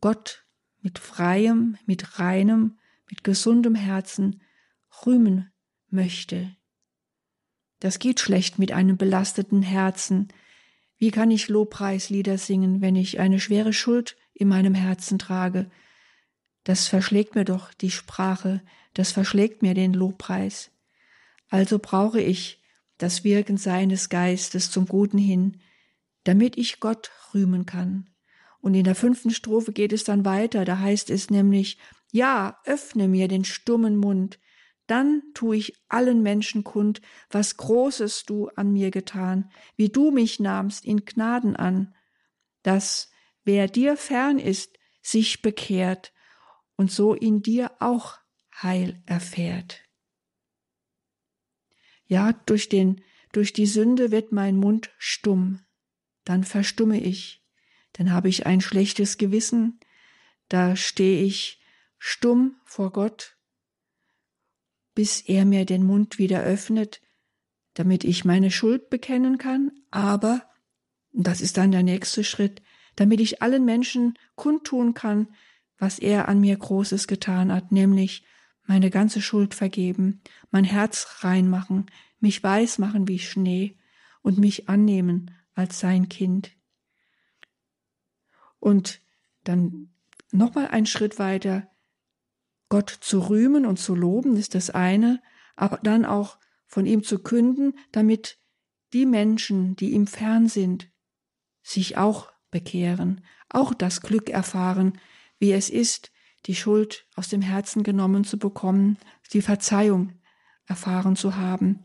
Gott 0.00 0.46
mit 0.80 1.00
freiem, 1.00 1.76
mit 1.86 2.20
reinem, 2.20 2.78
mit 3.10 3.24
gesundem 3.24 3.74
Herzen 3.74 4.40
rühmen 5.04 5.52
möchte. 5.90 6.56
Das 7.82 7.98
geht 7.98 8.20
schlecht 8.20 8.60
mit 8.60 8.70
einem 8.70 8.96
belasteten 8.96 9.60
Herzen. 9.60 10.28
Wie 10.98 11.10
kann 11.10 11.32
ich 11.32 11.48
Lobpreislieder 11.48 12.38
singen, 12.38 12.80
wenn 12.80 12.94
ich 12.94 13.18
eine 13.18 13.40
schwere 13.40 13.72
Schuld 13.72 14.16
in 14.34 14.46
meinem 14.46 14.72
Herzen 14.72 15.18
trage? 15.18 15.68
Das 16.62 16.86
verschlägt 16.86 17.34
mir 17.34 17.44
doch 17.44 17.74
die 17.74 17.90
Sprache, 17.90 18.62
das 18.94 19.10
verschlägt 19.10 19.62
mir 19.62 19.74
den 19.74 19.94
Lobpreis. 19.94 20.70
Also 21.48 21.80
brauche 21.80 22.20
ich 22.20 22.62
das 22.98 23.24
Wirken 23.24 23.56
seines 23.56 24.08
Geistes 24.08 24.70
zum 24.70 24.86
Guten 24.86 25.18
hin, 25.18 25.60
damit 26.22 26.56
ich 26.56 26.78
Gott 26.78 27.10
rühmen 27.34 27.66
kann. 27.66 28.10
Und 28.60 28.74
in 28.74 28.84
der 28.84 28.94
fünften 28.94 29.32
Strophe 29.32 29.72
geht 29.72 29.92
es 29.92 30.04
dann 30.04 30.24
weiter, 30.24 30.64
da 30.64 30.78
heißt 30.78 31.10
es 31.10 31.30
nämlich, 31.30 31.78
ja, 32.12 32.60
öffne 32.64 33.08
mir 33.08 33.26
den 33.26 33.44
stummen 33.44 33.96
Mund, 33.96 34.38
dann 34.92 35.22
tu 35.32 35.54
ich 35.54 35.72
allen 35.88 36.22
Menschen 36.22 36.64
kund, 36.64 37.00
was 37.30 37.56
Großes 37.56 38.24
du 38.26 38.48
an 38.56 38.74
mir 38.74 38.90
getan, 38.90 39.50
wie 39.74 39.88
du 39.88 40.10
mich 40.10 40.38
nahmst 40.38 40.84
in 40.84 41.06
Gnaden 41.06 41.56
an, 41.56 41.94
dass 42.62 43.10
wer 43.42 43.68
dir 43.68 43.96
fern 43.96 44.38
ist, 44.38 44.78
sich 45.00 45.40
bekehrt 45.40 46.12
und 46.76 46.92
so 46.92 47.14
in 47.14 47.40
dir 47.40 47.72
auch 47.80 48.18
Heil 48.54 49.02
erfährt. 49.06 49.80
Ja, 52.04 52.34
durch 52.34 52.68
den, 52.68 53.02
durch 53.32 53.54
die 53.54 53.64
Sünde 53.64 54.10
wird 54.10 54.30
mein 54.30 54.58
Mund 54.58 54.90
stumm, 54.98 55.60
dann 56.24 56.44
verstumme 56.44 57.00
ich, 57.00 57.42
dann 57.94 58.12
habe 58.12 58.28
ich 58.28 58.44
ein 58.44 58.60
schlechtes 58.60 59.16
Gewissen, 59.16 59.80
da 60.50 60.76
stehe 60.76 61.24
ich 61.24 61.62
stumm 61.96 62.60
vor 62.66 62.92
Gott, 62.92 63.38
bis 64.94 65.20
er 65.22 65.44
mir 65.44 65.64
den 65.64 65.84
Mund 65.84 66.18
wieder 66.18 66.42
öffnet, 66.42 67.00
damit 67.74 68.04
ich 68.04 68.24
meine 68.24 68.50
Schuld 68.50 68.90
bekennen 68.90 69.38
kann, 69.38 69.72
aber, 69.90 70.42
das 71.12 71.40
ist 71.40 71.56
dann 71.56 71.72
der 71.72 71.82
nächste 71.82 72.24
Schritt, 72.24 72.62
damit 72.96 73.20
ich 73.20 73.42
allen 73.42 73.64
Menschen 73.64 74.18
kundtun 74.34 74.94
kann, 74.94 75.28
was 75.78 75.98
er 75.98 76.28
an 76.28 76.40
mir 76.40 76.56
Großes 76.56 77.06
getan 77.06 77.52
hat, 77.52 77.72
nämlich 77.72 78.24
meine 78.66 78.90
ganze 78.90 79.20
Schuld 79.20 79.54
vergeben, 79.54 80.20
mein 80.50 80.64
Herz 80.64 81.18
reinmachen, 81.20 81.86
mich 82.20 82.42
weiß 82.42 82.78
machen 82.78 83.08
wie 83.08 83.18
Schnee 83.18 83.76
und 84.22 84.38
mich 84.38 84.68
annehmen 84.68 85.32
als 85.54 85.80
sein 85.80 86.08
Kind. 86.08 86.52
Und 88.60 89.00
dann 89.44 89.90
nochmal 90.30 90.68
einen 90.68 90.86
Schritt 90.86 91.18
weiter, 91.18 91.68
Gott 92.72 92.88
zu 92.88 93.18
rühmen 93.28 93.66
und 93.66 93.78
zu 93.78 93.94
loben 93.94 94.34
ist 94.38 94.54
das 94.54 94.70
eine, 94.70 95.20
aber 95.56 95.80
dann 95.82 96.06
auch 96.06 96.38
von 96.64 96.86
ihm 96.86 97.02
zu 97.02 97.18
künden, 97.18 97.74
damit 97.90 98.38
die 98.94 99.04
Menschen, 99.04 99.76
die 99.76 99.90
ihm 99.90 100.06
fern 100.06 100.48
sind, 100.48 100.90
sich 101.62 101.98
auch 101.98 102.32
bekehren, 102.50 103.20
auch 103.50 103.74
das 103.74 104.00
Glück 104.00 104.30
erfahren, 104.30 104.98
wie 105.38 105.52
es 105.52 105.68
ist, 105.68 106.12
die 106.46 106.54
Schuld 106.54 107.06
aus 107.14 107.28
dem 107.28 107.42
Herzen 107.42 107.82
genommen 107.82 108.24
zu 108.24 108.38
bekommen, 108.38 108.96
die 109.34 109.42
Verzeihung 109.42 110.14
erfahren 110.64 111.14
zu 111.14 111.36
haben 111.36 111.84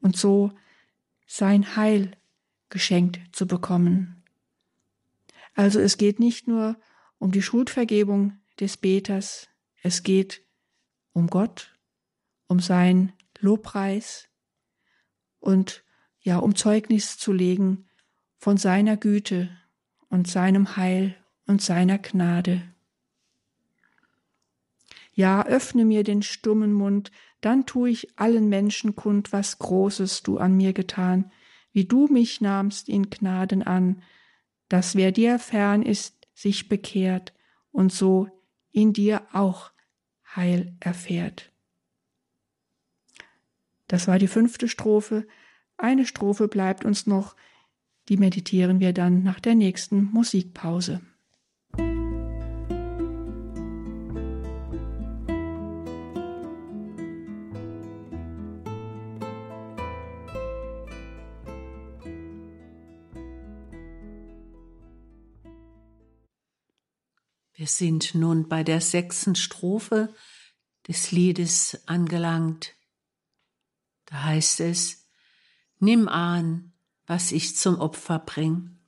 und 0.00 0.16
so 0.16 0.50
sein 1.28 1.76
Heil 1.76 2.16
geschenkt 2.68 3.20
zu 3.30 3.46
bekommen. 3.46 4.24
Also 5.54 5.78
es 5.78 5.98
geht 5.98 6.18
nicht 6.18 6.48
nur 6.48 6.76
um 7.18 7.30
die 7.30 7.42
Schuldvergebung 7.42 8.40
des 8.58 8.76
Beters, 8.76 9.48
es 9.86 10.02
geht 10.02 10.42
um 11.12 11.28
Gott, 11.28 11.78
um 12.48 12.58
sein 12.58 13.12
Lobpreis 13.38 14.28
und 15.38 15.84
ja, 16.20 16.38
um 16.38 16.56
Zeugnis 16.56 17.18
zu 17.18 17.32
legen 17.32 17.88
von 18.36 18.56
seiner 18.56 18.96
Güte 18.96 19.48
und 20.08 20.26
seinem 20.26 20.76
Heil 20.76 21.14
und 21.46 21.62
seiner 21.62 21.98
Gnade. 21.98 22.62
Ja, 25.12 25.46
öffne 25.46 25.84
mir 25.84 26.02
den 26.02 26.22
stummen 26.22 26.72
Mund, 26.72 27.12
dann 27.40 27.64
tu 27.64 27.86
ich 27.86 28.18
allen 28.18 28.48
Menschen 28.48 28.96
kund, 28.96 29.32
was 29.32 29.58
Großes 29.58 30.24
du 30.24 30.38
an 30.38 30.56
mir 30.56 30.72
getan, 30.72 31.30
wie 31.70 31.84
du 31.84 32.08
mich 32.08 32.40
nahmst 32.40 32.88
in 32.88 33.08
Gnaden 33.08 33.62
an, 33.62 34.02
dass 34.68 34.96
wer 34.96 35.12
dir 35.12 35.38
fern 35.38 35.82
ist, 35.82 36.26
sich 36.34 36.68
bekehrt 36.68 37.32
und 37.70 37.92
so 37.92 38.28
in 38.72 38.92
dir 38.92 39.22
auch 39.32 39.70
Heil 40.36 40.76
erfährt. 40.80 41.52
Das 43.88 44.08
war 44.08 44.18
die 44.18 44.28
fünfte 44.28 44.68
Strophe. 44.68 45.26
Eine 45.76 46.06
Strophe 46.06 46.48
bleibt 46.48 46.84
uns 46.84 47.06
noch, 47.06 47.36
die 48.08 48.16
meditieren 48.16 48.80
wir 48.80 48.92
dann 48.92 49.22
nach 49.22 49.40
der 49.40 49.54
nächsten 49.54 50.04
Musikpause. 50.04 51.00
Wir 67.56 67.66
sind 67.66 68.14
nun 68.14 68.48
bei 68.50 68.62
der 68.62 68.82
sechsten 68.82 69.34
Strophe 69.34 70.14
des 70.86 71.10
Liedes 71.10 71.80
angelangt. 71.86 72.74
Da 74.04 74.24
heißt 74.24 74.60
es, 74.60 75.08
Nimm 75.78 76.06
an, 76.06 76.74
was 77.06 77.32
ich 77.32 77.56
zum 77.56 77.78
Opfer 77.78 78.18
bring, 78.18 78.78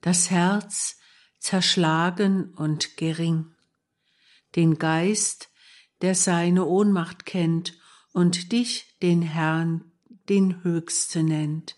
das 0.00 0.30
Herz 0.30 0.98
zerschlagen 1.38 2.52
und 2.54 2.96
gering, 2.96 3.54
den 4.56 4.78
Geist, 4.78 5.50
der 6.00 6.16
seine 6.16 6.64
Ohnmacht 6.64 7.24
kennt 7.24 7.78
und 8.12 8.50
dich, 8.50 8.96
den 9.00 9.22
Herrn, 9.22 9.92
den 10.28 10.64
Höchste 10.64 11.22
nennt. 11.22 11.76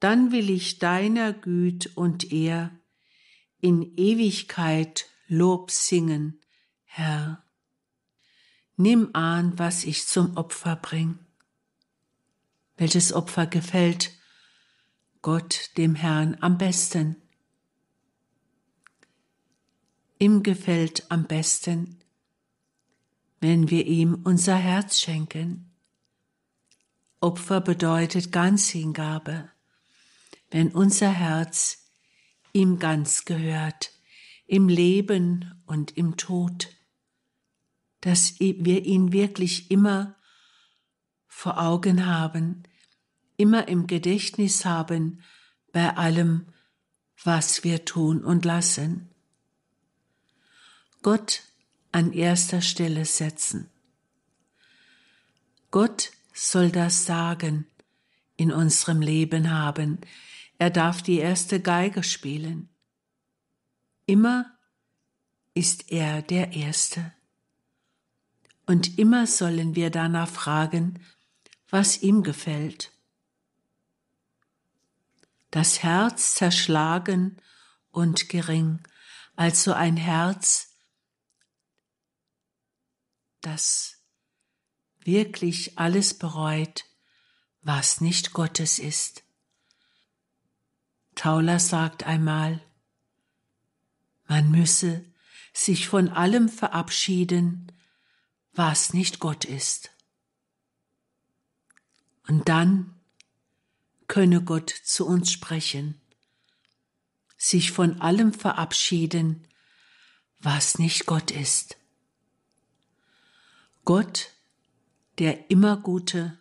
Dann 0.00 0.32
will 0.32 0.50
ich 0.50 0.78
deiner 0.78 1.32
Güt 1.32 1.96
und 1.96 2.30
Ehr 2.30 2.78
in 3.64 3.96
Ewigkeit 3.96 5.06
Lob 5.26 5.70
singen, 5.70 6.38
Herr. 6.84 7.42
Nimm 8.76 9.08
an, 9.14 9.58
was 9.58 9.84
ich 9.84 10.06
zum 10.06 10.36
Opfer 10.36 10.76
bring. 10.76 11.18
Welches 12.76 13.14
Opfer 13.14 13.46
gefällt 13.46 14.12
Gott 15.22 15.70
dem 15.78 15.94
Herrn 15.94 16.36
am 16.42 16.58
besten? 16.58 17.16
Ihm 20.18 20.42
gefällt 20.42 21.10
am 21.10 21.24
besten, 21.24 22.04
wenn 23.40 23.70
wir 23.70 23.86
ihm 23.86 24.20
unser 24.24 24.56
Herz 24.56 25.00
schenken. 25.00 25.72
Opfer 27.18 27.62
bedeutet 27.62 28.30
Ganzhingabe, 28.30 29.50
wenn 30.50 30.70
unser 30.70 31.08
Herz 31.08 31.83
ihm 32.54 32.78
ganz 32.78 33.26
gehört, 33.26 33.90
im 34.46 34.68
Leben 34.68 35.60
und 35.66 35.96
im 35.96 36.16
Tod, 36.16 36.68
dass 38.00 38.38
wir 38.40 38.84
ihn 38.84 39.12
wirklich 39.12 39.70
immer 39.70 40.14
vor 41.26 41.60
Augen 41.60 42.06
haben, 42.06 42.62
immer 43.36 43.68
im 43.68 43.86
Gedächtnis 43.86 44.64
haben 44.64 45.20
bei 45.72 45.96
allem, 45.96 46.46
was 47.22 47.64
wir 47.64 47.84
tun 47.84 48.24
und 48.24 48.44
lassen. 48.44 49.10
Gott 51.02 51.42
an 51.92 52.12
erster 52.12 52.60
Stelle 52.60 53.04
setzen. 53.04 53.68
Gott 55.70 56.12
soll 56.32 56.70
das 56.70 57.04
Sagen 57.04 57.66
in 58.36 58.52
unserem 58.52 59.00
Leben 59.00 59.50
haben, 59.50 59.98
er 60.58 60.70
darf 60.70 61.02
die 61.02 61.18
erste 61.18 61.60
Geige 61.60 62.02
spielen. 62.02 62.68
Immer 64.06 64.56
ist 65.54 65.90
er 65.90 66.22
der 66.22 66.52
Erste. 66.52 67.12
Und 68.66 68.98
immer 68.98 69.26
sollen 69.26 69.74
wir 69.74 69.90
danach 69.90 70.28
fragen, 70.28 71.00
was 71.68 72.02
ihm 72.02 72.22
gefällt. 72.22 72.92
Das 75.50 75.82
Herz 75.82 76.34
zerschlagen 76.34 77.40
und 77.90 78.28
gering, 78.28 78.80
also 79.36 79.72
ein 79.72 79.96
Herz, 79.96 80.76
das 83.40 83.98
wirklich 85.00 85.78
alles 85.78 86.14
bereut, 86.14 86.84
was 87.60 88.00
nicht 88.00 88.32
Gottes 88.32 88.78
ist. 88.78 89.23
Tauler 91.14 91.58
sagt 91.58 92.04
einmal, 92.04 92.60
man 94.26 94.50
müsse 94.50 95.04
sich 95.52 95.88
von 95.88 96.08
allem 96.08 96.48
verabschieden, 96.48 97.70
was 98.52 98.92
nicht 98.92 99.20
Gott 99.20 99.44
ist. 99.44 99.90
Und 102.26 102.48
dann 102.48 102.94
könne 104.08 104.42
Gott 104.42 104.70
zu 104.70 105.06
uns 105.06 105.30
sprechen, 105.30 106.00
sich 107.36 107.72
von 107.72 108.00
allem 108.00 108.32
verabschieden, 108.32 109.46
was 110.40 110.78
nicht 110.78 111.06
Gott 111.06 111.30
ist. 111.30 111.76
Gott, 113.84 114.30
der 115.18 115.50
immer 115.50 115.76
Gute, 115.76 116.38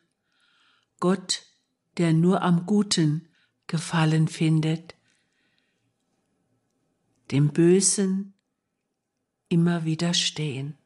Gott, 0.99 1.43
der 1.97 2.13
nur 2.13 2.41
am 2.41 2.65
Guten 2.65 3.27
Gefallen 3.67 4.27
findet, 4.27 4.95
dem 7.31 7.51
Bösen 7.51 8.33
immer 9.49 9.85
widerstehen. 9.85 10.77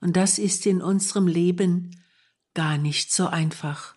Und 0.00 0.16
das 0.16 0.38
ist 0.38 0.66
in 0.66 0.82
unserem 0.82 1.26
Leben 1.26 2.02
gar 2.54 2.76
nicht 2.76 3.12
so 3.12 3.28
einfach. 3.28 3.94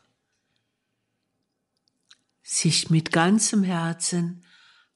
Sich 2.44 2.90
mit 2.90 3.12
ganzem 3.12 3.64
Herzen 3.64 4.44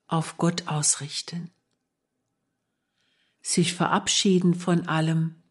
auf 0.08 0.38
Gott 0.38 0.68
ausrichten. 0.68 1.52
Sich 3.42 3.74
verabschieden 3.74 4.54
von 4.54 4.88
allem, 4.88 5.42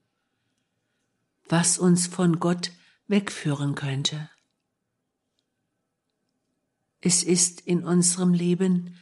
was 1.49 1.79
uns 1.79 2.07
von 2.07 2.38
Gott 2.38 2.71
wegführen 3.09 3.75
könnte. 3.75 4.31
Es 7.01 7.23
ist 7.23 7.61
in 7.61 7.85
unserem 7.85 8.33
Leben 8.33 8.97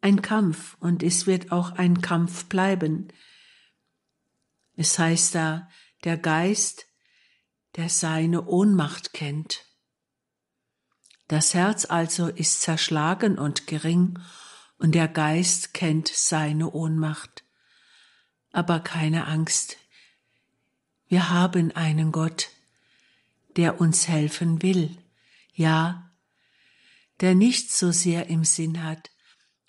ein 0.00 0.22
Kampf 0.22 0.76
und 0.80 1.02
es 1.02 1.26
wird 1.26 1.52
auch 1.52 1.72
ein 1.72 2.00
Kampf 2.00 2.46
bleiben. 2.46 3.08
Es 4.74 4.98
heißt 4.98 5.34
da, 5.34 5.68
der 6.04 6.18
Geist, 6.18 6.86
der 7.76 7.88
seine 7.88 8.46
Ohnmacht 8.46 9.12
kennt. 9.12 9.64
Das 11.28 11.54
Herz 11.54 11.84
also 11.86 12.28
ist 12.28 12.62
zerschlagen 12.62 13.38
und 13.38 13.66
gering 13.66 14.18
und 14.78 14.94
der 14.94 15.08
Geist 15.08 15.74
kennt 15.74 16.08
seine 16.08 16.70
Ohnmacht. 16.70 17.44
Aber 18.52 18.80
keine 18.80 19.26
Angst, 19.26 19.76
wir 21.08 21.30
haben 21.30 21.72
einen 21.72 22.12
Gott, 22.12 22.48
der 23.56 23.80
uns 23.80 24.08
helfen 24.08 24.62
will, 24.62 24.96
ja, 25.52 26.05
der 27.20 27.34
nicht 27.34 27.72
so 27.72 27.92
sehr 27.92 28.28
im 28.28 28.44
Sinn 28.44 28.82
hat, 28.82 29.10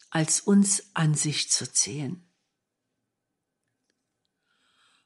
als 0.09 0.39
uns 0.39 0.95
an 0.95 1.13
sich 1.13 1.49
zu 1.49 1.71
ziehen. 1.71 2.29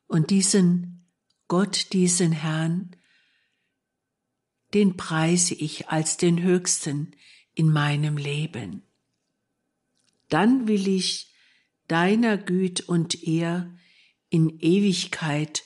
Und 0.07 0.29
diesen 0.29 1.09
Gott, 1.47 1.91
diesen 1.93 2.31
Herrn, 2.31 2.95
den 4.73 4.95
preise 4.95 5.53
ich 5.53 5.89
als 5.89 6.17
den 6.17 6.41
Höchsten 6.41 7.15
in 7.53 7.69
meinem 7.71 8.17
Leben. 8.17 8.83
Dann 10.29 10.67
will 10.67 10.87
ich 10.87 11.33
deiner 11.87 12.37
Güt 12.37 12.81
und 12.81 13.21
Ehr 13.23 13.77
in 14.29 14.59
Ewigkeit 14.59 15.63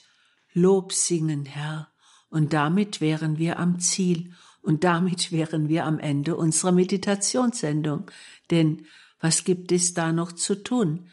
Lob 0.53 0.91
singen, 0.91 1.45
Herr, 1.45 1.93
und 2.29 2.53
damit 2.53 2.99
wären 2.99 3.37
wir 3.37 3.59
am 3.59 3.79
Ziel 3.79 4.33
und 4.65 4.83
damit 4.83 5.31
wären 5.31 5.69
wir 5.69 5.85
am 5.85 5.99
Ende 5.99 6.35
unserer 6.35 6.71
Meditationssendung. 6.71 8.09
Denn 8.49 8.87
was 9.19 9.43
gibt 9.43 9.71
es 9.71 9.93
da 9.93 10.11
noch 10.11 10.31
zu 10.31 10.55
tun? 10.55 11.11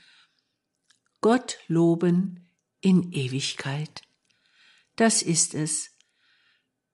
Gott 1.20 1.58
loben 1.68 2.48
in 2.80 3.12
Ewigkeit. 3.12 4.00
Das 4.96 5.20
ist 5.20 5.52
es, 5.52 5.90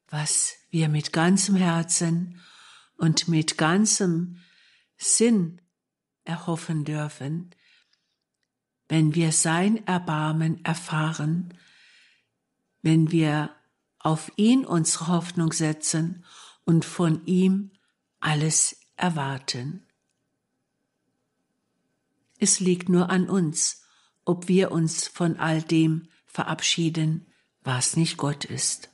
was 0.09 0.57
wir 0.71 0.89
mit 0.89 1.13
ganzem 1.13 1.55
Herzen 1.55 2.41
und 2.97 3.29
mit 3.29 3.57
ganzem 3.57 4.41
Sinn 4.97 5.61
erhoffen 6.25 6.85
dürfen, 6.85 7.55
wenn 8.89 9.15
wir 9.15 9.31
sein 9.31 9.87
Erbarmen 9.87 10.65
erfahren, 10.65 11.57
wenn 12.83 13.13
wir 13.13 13.55
auf 14.01 14.33
ihn 14.35 14.65
unsere 14.65 15.07
Hoffnung 15.07 15.53
setzen 15.53 16.25
und 16.69 16.85
von 16.85 17.25
ihm 17.25 17.71
alles 18.21 18.79
erwarten. 18.97 19.87
Es 22.39 22.61
liegt 22.61 22.91
nur 22.91 23.09
an 23.09 23.31
uns, 23.31 23.85
ob 24.27 24.49
wir 24.49 24.71
uns 24.71 25.09
von 25.09 25.39
all 25.39 25.63
dem 25.63 26.09
verabschieden, 26.27 27.27
was 27.63 27.97
nicht 27.97 28.19
Gott 28.19 28.45
ist. 28.45 28.91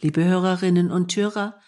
Liebe 0.00 0.22
Hörerinnen 0.22 0.90
und 0.90 1.16
Hörer, 1.16 1.58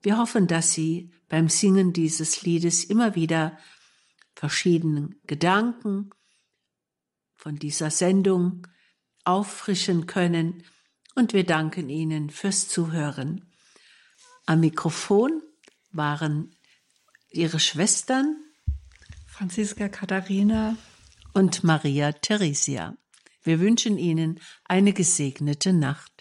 wir 0.00 0.18
hoffen, 0.18 0.48
dass 0.48 0.72
Sie 0.72 1.12
beim 1.28 1.48
Singen 1.48 1.92
dieses 1.92 2.42
Liedes 2.42 2.82
immer 2.82 3.14
wieder 3.14 3.56
verschiedenen 4.34 5.20
Gedanken 5.28 6.10
von 7.36 7.60
dieser 7.60 7.92
Sendung 7.92 8.66
auffrischen 9.22 10.06
können 10.06 10.64
und 11.14 11.32
wir 11.32 11.46
danken 11.46 11.88
Ihnen 11.90 12.28
fürs 12.28 12.66
Zuhören. 12.66 13.51
Am 14.46 14.60
Mikrofon 14.60 15.42
waren 15.92 16.54
Ihre 17.30 17.60
Schwestern 17.60 18.36
Franziska 19.26 19.88
Katharina 19.88 20.76
und 21.32 21.64
Maria 21.64 22.12
Theresia. 22.12 22.96
Wir 23.42 23.60
wünschen 23.60 23.98
Ihnen 23.98 24.40
eine 24.64 24.92
gesegnete 24.92 25.72
Nacht. 25.72 26.11